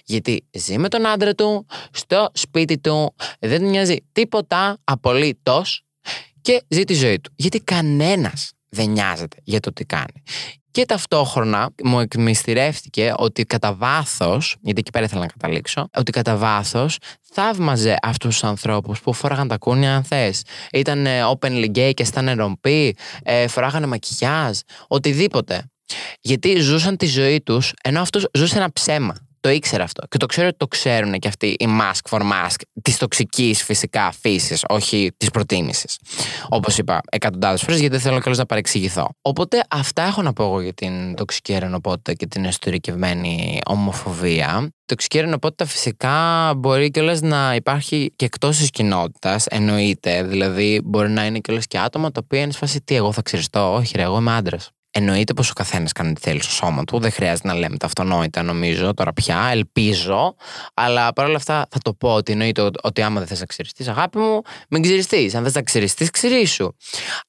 Γιατί 0.05 0.45
ζει 0.53 0.79
με 0.79 0.89
τον 0.89 1.07
άντρα 1.07 1.35
του, 1.35 1.67
στο 1.91 2.31
σπίτι 2.35 2.79
του, 2.79 3.15
δεν 3.39 3.61
του 3.61 3.67
νοιάζει 3.67 3.97
τίποτα 4.13 4.79
απολύτως 4.85 5.85
και 6.41 6.63
ζει 6.69 6.85
τη 6.85 6.95
ζωή 6.95 7.21
του. 7.21 7.33
Γιατί 7.37 7.61
κανένας 7.61 8.53
δεν 8.69 8.91
νοιάζεται 8.91 9.37
για 9.45 9.61
το 9.61 9.73
τι 9.73 9.85
κάνει. 9.85 10.23
Και 10.71 10.85
ταυτόχρονα 10.85 11.71
μου 11.85 12.01
εκμυστηρεύτηκε 12.01 13.13
ότι 13.17 13.45
κατά 13.45 13.75
βάθος, 13.75 14.57
γιατί 14.61 14.81
εκεί 14.81 14.91
πέρα 14.91 15.05
ήθελα 15.05 15.21
να 15.21 15.27
καταλήξω, 15.27 15.89
ότι 15.97 16.13
κατά 16.13 16.37
βάθος 16.37 16.99
θαύμαζε 17.33 17.97
αυτούς 18.03 18.31
τους 18.31 18.45
ανθρώπους 18.45 19.01
που 19.01 19.13
φόραγαν 19.13 19.49
τα 19.49 19.59
κούνια, 19.59 19.95
αν 19.95 20.05
θες. 20.05 20.43
Ήταν 20.73 21.07
openly 21.07 21.67
gay 21.67 21.93
και 21.95 22.03
ήταν 22.03 22.37
ρομπή, 22.37 22.97
ε, 23.23 23.49
φοράγανε 23.49 23.87
μακιγιάζ, 23.87 24.59
οτιδήποτε. 24.89 25.71
Γιατί 26.21 26.61
ζούσαν 26.61 26.97
τη 26.97 27.07
ζωή 27.07 27.41
τους, 27.41 27.73
ενώ 27.83 28.01
αυτός 28.01 28.29
ζούσε 28.33 28.57
ένα 28.57 28.73
ψέμα. 28.73 29.15
Το 29.45 29.51
ήξερα 29.51 29.85
αυτό. 29.85 30.07
Και 30.09 30.17
το 30.17 30.27
ξέρω 30.27 30.49
ότι 30.49 30.57
το 30.57 30.67
ξέρουν 30.67 31.19
και 31.19 31.29
αυτοί 31.29 31.47
οι 31.47 31.67
mask 31.81 32.11
for 32.11 32.21
mask 32.21 32.57
της 32.83 32.97
τοξικής 32.97 33.63
φυσικά 33.63 34.13
φύσης, 34.21 34.65
όχι 34.69 35.11
της 35.17 35.31
προτίμησης. 35.31 35.99
Όπως 36.49 36.79
είπα 36.79 37.01
εκατοντάδες 37.11 37.61
φορές, 37.61 37.81
γιατί 37.81 37.95
δεν 37.95 38.05
θέλω 38.05 38.21
κιόλας 38.21 38.39
να 38.39 38.47
παρεξηγηθώ. 38.47 39.09
Οπότε 39.23 39.65
αυτά 39.71 40.03
έχω 40.03 40.23
να 40.23 40.33
πω 40.33 40.45
εγώ 40.45 40.61
για 40.61 40.73
την 40.73 41.15
τοξική 41.15 41.53
ερενοπότητα 41.53 42.13
και 42.13 42.27
την 42.27 42.45
εσωτερικευμένη 42.45 43.59
ομοφοβία. 43.67 44.63
Η 44.65 44.85
τοξική 44.87 45.19
ερενοπότητα 45.19 45.65
φυσικά 45.65 46.53
μπορεί 46.57 46.91
κιόλας 46.91 47.21
να 47.21 47.55
υπάρχει 47.55 48.13
και 48.17 48.25
εκτός 48.25 48.59
της 48.59 48.71
κοινότητας, 48.71 49.47
εννοείται. 49.47 50.23
Δηλαδή, 50.23 50.81
μπορεί 50.85 51.11
να 51.11 51.27
είναι 51.27 51.39
κιόλας 51.39 51.67
και 51.67 51.79
άτομα 51.79 52.11
τα 52.11 52.21
οποία 52.25 52.41
είναι 52.41 52.53
σφασί 52.53 52.81
τι, 52.81 52.95
εγώ 52.95 53.13
θα 53.13 53.23
ξυριστώ. 53.23 53.75
Όχι, 53.75 53.93
ρε, 53.97 54.03
εγώ 54.03 54.19
είμαι 54.19 54.33
άντρας. 54.33 54.71
Εννοείται 54.97 55.35
πως 55.35 55.51
ο 55.51 55.53
καθένας 55.53 55.93
κάνει 55.93 56.13
τι 56.13 56.21
θέλει 56.21 56.43
στο 56.43 56.53
σώμα 56.53 56.85
του. 56.85 56.99
Δεν 56.99 57.13
χρειάζεται 57.13 57.49
να 57.49 57.55
λέμε 57.55 57.77
τα 57.77 57.87
αυτονόητα, 57.87 58.43
νομίζω 58.43 58.95
τώρα 58.95 59.13
πια. 59.13 59.49
Ελπίζω. 59.51 60.35
Αλλά 60.75 61.13
παρόλα 61.13 61.37
αυτά 61.37 61.67
θα 61.71 61.79
το 61.83 61.95
πω 61.95 62.15
ότι 62.15 62.33
εννοείται 62.33 62.71
ότι 62.83 63.03
άμα 63.03 63.19
δεν 63.19 63.29
θες 63.29 63.41
να 63.41 63.47
ξυριστείς, 63.47 63.89
αγάπη 63.89 64.19
μου, 64.19 64.43
μην 64.69 64.83
ξυριστείς. 64.83 65.35
Αν 65.35 65.45
θες 65.45 65.55
να 65.55 65.63
ξυριστείς, 65.63 66.11
ξυρίσου. 66.11 66.69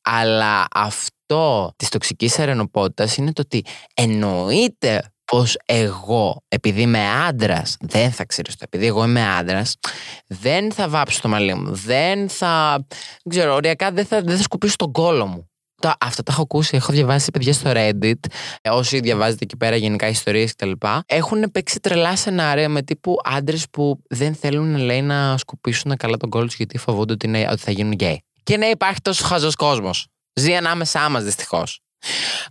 Αλλά 0.02 0.66
αυτό 0.74 1.74
της 1.76 1.90
τοξικής 1.90 2.40
αρρενωπότητας 2.40 3.18
είναι 3.18 3.34
το 3.34 3.42
ότι 3.42 3.66
εννοείται 3.94 5.10
πως 5.26 5.58
εγώ, 5.66 6.44
επειδή 6.48 6.82
είμαι 6.82 7.10
άντρας, 7.28 7.78
δεν 7.80 8.12
θα 8.12 8.26
ξυριστώ. 8.26 8.66
Επειδή 8.68 8.86
εγώ 8.86 9.04
είμαι 9.04 9.28
άντρας, 9.28 9.76
δεν 10.28 10.72
θα 10.72 10.90
βάψω 10.90 11.22
το 11.22 11.28
μαλλί 11.28 11.54
μου. 11.54 11.74
Δεν 11.74 12.30
θα. 12.30 12.86
Δεν 13.24 13.30
ξέρω, 13.30 13.54
οριακά 13.54 13.92
δεν 13.92 14.06
θα, 14.06 14.22
δεν 14.22 14.38
θα 14.38 14.44
σκουπίσω 14.44 14.76
τον 14.76 14.92
κώλο 14.92 15.26
μου. 15.26 15.50
Τα, 15.86 15.96
αυτά 16.00 16.24
τα 16.24 16.32
έχω 16.32 16.42
ακούσει, 16.42 16.76
έχω 16.76 16.92
διαβάσει 16.92 17.32
παιδιά 17.32 17.54
στο 17.54 17.72
Reddit, 17.74 18.20
ε, 18.62 18.70
όσοι 18.70 19.00
διαβάζετε 19.00 19.44
εκεί 19.44 19.58
πέρα 19.58 19.76
γενικά 19.76 20.08
ιστορίες 20.08 20.56
κτλ. 20.56 20.72
Έχουν 21.06 21.52
παίξει 21.52 21.80
τρελά 21.80 22.16
σενάρια 22.16 22.70
με 22.70 22.82
τύπου 22.82 23.16
άντρες 23.24 23.66
που 23.72 24.00
δεν 24.10 24.36
θέλουν 24.36 24.78
λέει, 24.78 25.02
να 25.02 25.38
σκουπίσουν 25.38 25.98
καλά 25.98 26.18
τον 26.18 26.30
κώλο 26.30 26.46
τους 26.46 26.56
γιατί 26.56 26.78
φοβούνται 26.78 27.14
ότι, 27.14 27.28
είναι, 27.28 27.48
ότι 27.52 27.62
θα 27.62 27.72
γίνουν 27.72 27.92
γκέι. 27.92 28.24
Και 28.44 28.58
ναι, 28.58 28.66
υπάρχει 28.66 29.02
τόσο 29.02 29.26
χαζός 29.26 29.56
κόσμος. 29.56 30.08
Ζει 30.34 30.56
ανάμεσά 30.56 31.10
μας 31.10 31.24
δυστυχώς. 31.24 31.82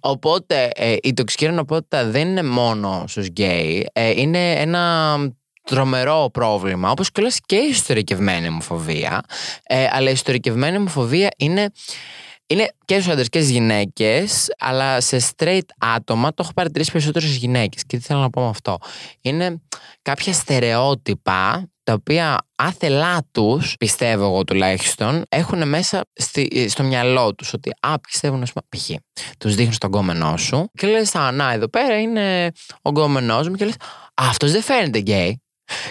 Οπότε 0.00 0.70
ε, 0.74 0.96
η 1.02 1.14
τοξική 1.14 1.46
ρενοπότητα 1.46 2.04
δεν 2.04 2.28
είναι 2.28 2.42
μόνο 2.42 3.04
στους 3.08 3.26
γκέι, 3.26 3.88
ε, 3.92 4.10
είναι 4.10 4.52
ένα 4.52 5.16
τρομερό 5.64 6.30
πρόβλημα, 6.32 6.90
όπως 6.90 7.10
και 7.10 7.32
και 7.46 7.56
η 7.56 7.68
ιστορικευμένη 7.68 8.48
ομοφοβία. 8.48 9.22
Ε, 9.62 9.86
αλλά 9.90 10.08
η 10.08 10.12
ιστορικευμένη 10.12 10.76
ομοφοβία 10.76 11.28
είναι 11.36 11.70
είναι 12.46 12.68
και 12.84 12.94
στους 12.94 13.12
άντρες 13.12 13.28
και 13.28 13.38
στις 13.38 13.50
γυναίκες, 13.50 14.54
αλλά 14.58 15.00
σε 15.00 15.18
straight 15.36 15.66
άτομα 15.78 16.28
το 16.28 16.42
έχω 16.42 16.52
παρατηρήσει 16.52 16.92
περισσότερο 16.92 17.24
στις 17.24 17.36
γυναίκες. 17.36 17.84
Και 17.86 17.96
τι 17.96 18.02
θέλω 18.02 18.20
να 18.20 18.30
πω 18.30 18.40
με 18.42 18.48
αυτό. 18.48 18.78
Είναι 19.20 19.60
κάποια 20.02 20.32
στερεότυπα 20.32 21.68
τα 21.82 21.92
οποία 21.92 22.38
άθελά 22.56 23.26
τους, 23.32 23.76
πιστεύω 23.76 24.24
εγώ 24.24 24.44
τουλάχιστον, 24.44 25.22
έχουν 25.28 25.68
μέσα 25.68 26.04
στη, 26.12 26.68
στο 26.68 26.82
μυαλό 26.82 27.34
τους 27.34 27.52
ότι 27.52 27.70
α, 27.80 27.98
πιστεύουν, 28.00 28.42
ας 28.42 28.52
πούμε, 28.52 28.66
π.χ. 28.68 28.90
Τους 29.38 29.54
δείχνουν 29.54 29.74
τον 29.74 29.90
γκόμενό 29.90 30.36
σου 30.36 30.70
και 30.74 30.86
λες, 30.86 31.14
Α, 31.14 31.32
να, 31.32 31.52
εδώ 31.52 31.68
πέρα 31.68 32.00
είναι 32.00 32.50
ο 32.82 32.92
γκόμενός 32.92 33.48
μου 33.48 33.54
και 33.54 33.64
λες, 33.64 33.74
Αυτός 34.14 34.52
δεν 34.52 34.62
φαίνεται 34.62 34.98
γκέι. 34.98 35.43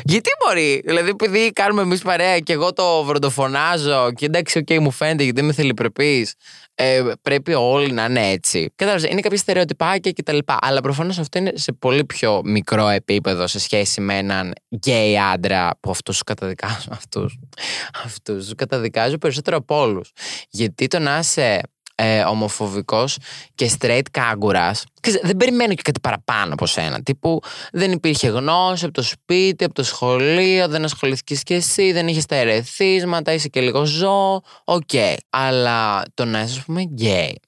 Γιατί 0.03 0.29
μπορεί, 0.45 0.81
δηλαδή 0.85 1.09
επειδή 1.09 1.51
κάνουμε 1.51 1.81
εμείς 1.81 2.01
παρέα 2.01 2.39
και 2.39 2.53
εγώ 2.53 2.73
το 2.73 3.03
βροντοφωνάζω 3.03 4.11
και 4.15 4.25
εντάξει, 4.25 4.57
OK, 4.57 4.65
okay, 4.69 4.79
μου 4.79 4.91
φαίνεται 4.91 5.23
γιατί 5.23 5.39
είμαι 5.39 5.53
θηλυπρεπής, 5.53 6.27
ε, 6.75 7.03
πρέπει 7.21 7.53
όλοι 7.53 7.91
να 7.91 8.05
είναι 8.05 8.29
έτσι. 8.29 8.71
Κατάλαβες, 8.75 9.07
είναι 9.11 9.21
κάποια 9.21 9.37
στερεοτυπάκια 9.37 10.11
κτλ. 10.11 10.37
Αλλά 10.45 10.81
προφανώς 10.81 11.19
αυτό 11.19 11.37
είναι 11.37 11.51
σε 11.55 11.71
πολύ 11.71 12.05
πιο 12.05 12.41
μικρό 12.43 12.87
επίπεδο 12.87 13.47
σε 13.47 13.59
σχέση 13.59 14.01
με 14.01 14.17
έναν 14.17 14.53
γκέι 14.75 15.17
άντρα 15.19 15.69
που 15.79 15.89
αυτούς 15.89 16.17
τους 16.17 16.23
καταδικάζω. 16.23 16.87
Αυτούς 16.89 17.29
αυτούς 18.05 18.47
τους 18.47 18.55
καταδικάζω 18.55 19.17
περισσότερο 19.17 19.57
από 19.57 19.81
όλους. 19.81 20.11
Γιατί 20.49 20.87
το 20.87 20.99
να 20.99 21.17
είσαι 21.17 21.61
ε, 21.95 22.21
ομοφοβικός 22.21 23.17
και 23.55 23.71
straight 23.79 24.01
κάγκουρας 24.11 24.83
δεν 25.21 25.37
περιμένω 25.37 25.73
και 25.73 25.81
κάτι 25.81 25.99
παραπάνω 25.99 26.53
από 26.53 26.65
σένα 26.65 27.01
τύπου 27.03 27.39
δεν 27.71 27.91
υπήρχε 27.91 28.27
γνώση 28.27 28.85
από 28.85 28.93
το 28.93 29.01
σπίτι 29.01 29.63
από 29.63 29.73
το 29.73 29.83
σχολείο 29.83 30.67
δεν 30.67 30.83
ασχολήθηκες 30.83 31.43
και 31.43 31.55
εσύ 31.55 31.91
δεν 31.91 32.07
είχες 32.07 32.25
τα 32.25 32.35
ερεθίσματα 32.35 33.33
είσαι 33.33 33.47
και 33.47 33.61
λίγο 33.61 33.85
ζώο 33.85 34.41
OK 34.63 34.81
okay. 34.91 35.15
αλλά 35.29 36.03
το 36.13 36.25
να 36.25 36.41
είσαι 36.41 36.57
ας 36.57 36.65
πούμε 36.65 36.81
γκέι 36.81 37.39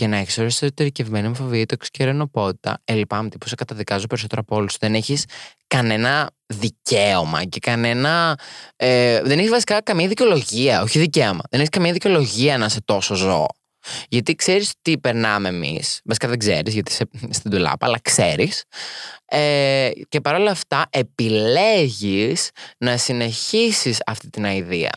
και 0.00 0.06
να 0.06 0.16
έχει 0.16 0.40
όρεξη 0.40 0.64
εσωτερικευμένη 0.64 1.26
ομοφοβία 1.26 1.60
ή 1.60 1.66
τοξική 1.66 2.04
αρρενωπότητα, 2.04 2.80
ε, 2.84 2.94
λυπάμαι 2.94 3.28
τύπου 3.28 3.48
σε 3.48 3.54
καταδικάζω 3.54 4.06
περισσότερο 4.06 4.40
από 4.40 4.56
όλους. 4.56 4.76
Δεν 4.78 4.94
έχεις 4.94 5.24
κανένα 5.66 6.30
δικαίωμα 6.46 7.44
και 7.44 7.58
κανένα. 7.58 8.38
Ε, 8.76 9.22
δεν 9.22 9.38
έχεις 9.38 9.50
βασικά 9.50 9.82
καμία 9.82 10.08
δικαιολογία, 10.08 10.82
όχι 10.82 10.98
δικαίωμα. 10.98 11.40
Δεν 11.50 11.60
έχεις 11.60 11.68
καμία 11.68 11.92
δικαιολογία 11.92 12.58
να 12.58 12.64
είσαι 12.64 12.80
τόσο 12.84 13.14
ζώο. 13.14 13.46
Γιατί 14.08 14.34
ξέρεις 14.34 14.72
τι 14.82 14.98
περνάμε 14.98 15.48
εμείς. 15.48 16.00
Βασικά 16.04 16.28
δεν 16.28 16.38
ξέρεις, 16.38 16.74
γιατί 16.74 16.92
είσαι 16.92 17.08
στην 17.30 17.50
τουλάπα, 17.50 17.86
αλλά 17.86 17.98
ξέρεις. 18.02 18.64
Ε, 19.24 19.90
και 20.08 20.20
παρόλα 20.20 20.50
αυτά 20.50 20.86
επιλέγεις 20.90 22.50
να 22.78 22.96
συνεχίσεις 22.96 23.98
αυτή 24.06 24.30
την 24.30 24.44
αηδία. 24.44 24.90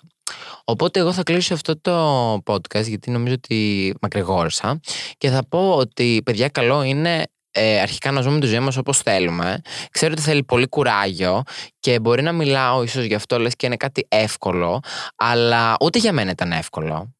Οπότε 0.63 0.99
εγώ 0.99 1.13
θα 1.13 1.23
κλείσω 1.23 1.53
αυτό 1.53 1.79
το 1.81 2.33
podcast 2.45 2.87
γιατί 2.87 3.11
νομίζω 3.11 3.33
ότι 3.33 3.93
μακρηγόρησα 4.01 4.79
και 5.17 5.29
θα 5.29 5.47
πω 5.47 5.75
ότι 5.75 6.21
παιδιά 6.25 6.49
καλό 6.49 6.83
είναι 6.83 7.23
ε, 7.51 7.79
αρχικά 7.79 8.11
να 8.11 8.21
ζούμε 8.21 8.39
τη 8.39 8.47
ζωή 8.47 8.59
μας 8.59 8.77
όπως 8.77 8.99
θέλουμε. 8.99 9.61
Ξέρω 9.91 10.11
ότι 10.11 10.21
θέλει 10.21 10.43
πολύ 10.43 10.67
κουράγιο 10.67 11.43
και 11.79 11.99
μπορεί 11.99 12.21
να 12.21 12.31
μιλάω 12.31 12.83
ίσως 12.83 13.03
γι' 13.03 13.15
αυτό 13.15 13.39
λες 13.39 13.55
και 13.55 13.65
είναι 13.65 13.75
κάτι 13.75 14.05
εύκολο 14.09 14.79
αλλά 15.15 15.75
ούτε 15.81 15.99
για 15.99 16.13
μένα 16.13 16.31
ήταν 16.31 16.51
εύκολο. 16.51 17.13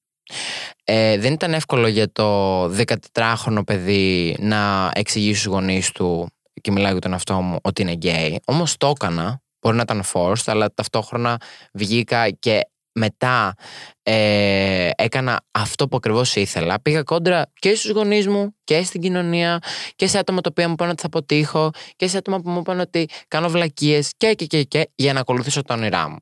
Ε, 0.84 1.18
δεν 1.18 1.34
ήταν 1.34 1.54
εύκολο 1.54 1.88
για 1.88 2.12
το 2.12 2.64
14χρονο 2.64 3.62
παιδί 3.66 4.38
να 4.40 4.92
εξηγήσει 4.94 5.40
στους 5.40 5.52
γονείς 5.52 5.92
του 5.92 6.30
και 6.62 6.72
μιλάω 6.72 6.92
για 6.92 7.02
τον 7.02 7.12
εαυτό 7.12 7.42
μου 7.42 7.58
ότι 7.62 7.82
είναι 7.82 7.92
γκέι. 7.92 8.42
Όμως 8.46 8.78
το 8.78 8.88
έκανα, 8.88 9.42
μπορεί 9.60 9.76
να 9.76 9.82
ήταν 9.82 10.04
forced, 10.14 10.44
αλλά 10.46 10.74
ταυτόχρονα 10.74 11.38
βγήκα 11.74 12.30
και 12.30 12.60
μετά 12.94 13.56
ε, 14.04 14.90
έκανα 14.96 15.42
αυτό 15.52 15.88
που 15.88 15.96
ακριβώς 15.96 16.36
ήθελα. 16.36 16.82
Πήγα 16.82 17.04
κόντρα 17.04 17.52
και 17.60 17.76
στους 17.76 17.92
γονείς 17.92 18.28
μου 18.28 18.56
και 18.64 18.84
στην 18.84 19.02
κοινωνία 19.02 19.60
και 19.96 20.08
σε 20.08 20.18
άτομα 20.18 20.42
τα 20.42 20.50
οποία 20.52 20.68
μου 20.68 20.74
είπαν 20.74 20.90
ότι 20.90 21.02
θα 21.02 21.08
αποτύχω 21.08 21.72
και 21.96 22.08
σε 22.08 22.18
άτομα 22.18 22.40
που 22.40 22.50
μου 22.50 22.60
είπαν 22.60 22.80
ότι 22.80 23.10
κάνω 23.28 23.50
βλακίες 23.50 24.12
και, 24.18 24.34
και, 24.34 24.46
και, 24.46 24.64
και 24.64 24.90
για 24.96 25.14
να 25.14 25.20
ακολουθήσω 25.20 25.62
τα 25.62 25.74
όνειρά 25.74 26.10
μου. 26.10 26.18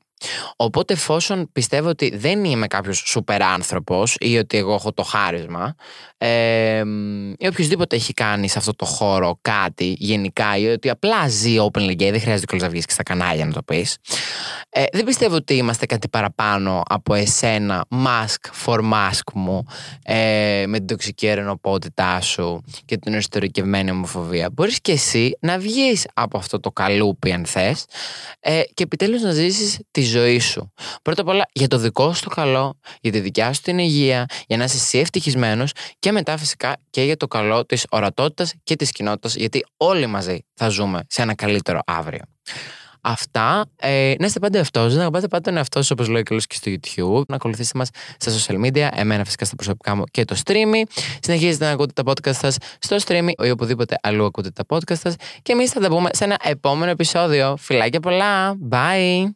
Οπότε 0.56 0.92
εφόσον 0.92 1.48
πιστεύω 1.52 1.88
ότι 1.88 2.16
δεν 2.16 2.44
είμαι 2.44 2.66
κάποιος 2.66 3.02
σούπερ 3.06 3.42
άνθρωπος 3.42 4.16
ή 4.20 4.38
ότι 4.38 4.56
εγώ 4.56 4.74
έχω 4.74 4.92
το 4.92 5.02
χάρισμα 5.02 5.74
ε, 6.18 6.82
ή 7.38 7.46
οποιοδήποτε 7.46 7.96
έχει 7.96 8.12
κάνει 8.12 8.48
σε 8.48 8.58
αυτό 8.58 8.74
το 8.74 8.84
χώρο 8.84 9.38
κάτι 9.42 9.96
γενικά 9.98 10.56
ή 10.56 10.66
ότι 10.66 10.90
απλά 10.90 11.28
ζει 11.28 11.56
openly 11.58 11.92
gay, 11.92 12.10
δεν 12.10 12.20
χρειάζεται 12.20 12.46
κιόλας 12.46 12.62
να 12.62 12.68
βγεις 12.68 12.86
και 12.86 12.92
στα 12.92 13.02
κανάλια 13.02 13.46
να 13.46 13.52
το 13.52 13.62
πεις 13.62 13.96
ε, 14.68 14.84
δεν 14.92 15.04
πιστεύω 15.04 15.34
ότι 15.34 15.54
είμαστε 15.54 15.86
κάτι 15.86 16.08
παραπάνω 16.08 16.82
από 16.88 17.14
εσένα 17.14 17.71
ένα 17.72 17.84
mask 17.90 18.64
for 18.64 18.92
mask 18.92 19.32
μου 19.34 19.64
ε, 20.02 20.64
με 20.66 20.78
την 20.78 20.86
τοξική 20.86 21.26
ερενοπότητά 21.26 22.20
σου 22.20 22.62
και 22.84 22.96
την 22.96 23.14
εσωτερικευμένη 23.14 23.90
ομοφοβία. 23.90 24.50
Μπορείς 24.50 24.80
και 24.80 24.92
εσύ 24.92 25.36
να 25.40 25.58
βγεις 25.58 26.06
από 26.14 26.38
αυτό 26.38 26.60
το 26.60 26.70
καλούπι 26.70 27.32
αν 27.32 27.46
θες 27.46 27.84
ε, 28.40 28.60
και 28.74 28.82
επιτέλους 28.82 29.22
να 29.22 29.30
ζήσεις 29.30 29.78
τη 29.90 30.02
ζωή 30.02 30.38
σου. 30.38 30.72
Πρώτα 31.02 31.22
απ' 31.22 31.28
όλα 31.28 31.44
για 31.52 31.68
το 31.68 31.78
δικό 31.78 32.12
σου 32.12 32.22
το 32.22 32.30
καλό, 32.30 32.78
για 33.00 33.12
τη 33.12 33.20
δικιά 33.20 33.52
σου 33.52 33.60
την 33.60 33.78
υγεία, 33.78 34.26
για 34.46 34.56
να 34.56 34.64
είσαι 34.64 34.76
εσύ 34.76 34.98
ευτυχισμένος 34.98 35.72
και 35.98 36.12
μετά 36.12 36.36
φυσικά 36.36 36.76
και 36.90 37.02
για 37.02 37.16
το 37.16 37.26
καλό 37.26 37.66
της 37.66 37.86
ορατότητας 37.90 38.54
και 38.62 38.76
της 38.76 38.92
κοινότητας 38.92 39.34
γιατί 39.34 39.64
όλοι 39.76 40.06
μαζί 40.06 40.38
θα 40.54 40.68
ζούμε 40.68 41.00
σε 41.08 41.22
ένα 41.22 41.34
καλύτερο 41.34 41.80
αύριο. 41.86 42.22
Αυτά. 43.04 43.64
Ε, 43.76 44.14
να 44.18 44.26
είστε 44.26 44.38
πάντα 44.38 44.58
εαυτό 44.58 44.88
να 44.88 45.00
αγαπάτε 45.00 45.28
πάντα 45.28 45.42
τον 45.42 45.56
εαυτό 45.56 45.78
σας, 45.78 45.90
όπως 45.90 46.08
λέω 46.08 46.22
και 46.22 46.36
και 46.36 46.54
στο 46.54 46.70
YouTube. 46.70 47.26
Να 47.28 47.34
ακολουθήσετε 47.34 47.78
μας 47.78 47.88
στα 48.16 48.32
social 48.32 48.66
media, 48.66 48.88
εμένα 48.94 49.24
φυσικά 49.24 49.44
στα 49.44 49.56
προσωπικά 49.56 49.94
μου 49.94 50.04
και 50.10 50.24
το 50.24 50.36
streaming. 50.44 50.82
Συνεχίζετε 51.20 51.64
να 51.64 51.70
ακούτε 51.70 52.02
τα 52.02 52.12
podcast 52.12 52.34
σας 52.34 52.56
στο 52.78 52.96
streaming 53.06 53.44
ή 53.44 53.50
οπουδήποτε 53.50 53.96
αλλού 54.02 54.24
ακούτε 54.24 54.50
τα 54.50 54.64
podcast 54.68 54.98
σας. 54.98 55.14
Και 55.42 55.52
εμείς 55.52 55.70
θα 55.70 55.80
τα 55.80 55.88
πούμε 55.88 56.08
σε 56.12 56.24
ένα 56.24 56.36
επόμενο 56.42 56.90
επεισόδιο. 56.90 57.56
Φιλάκια 57.56 58.00
πολλά. 58.00 58.56
Bye. 58.70 59.28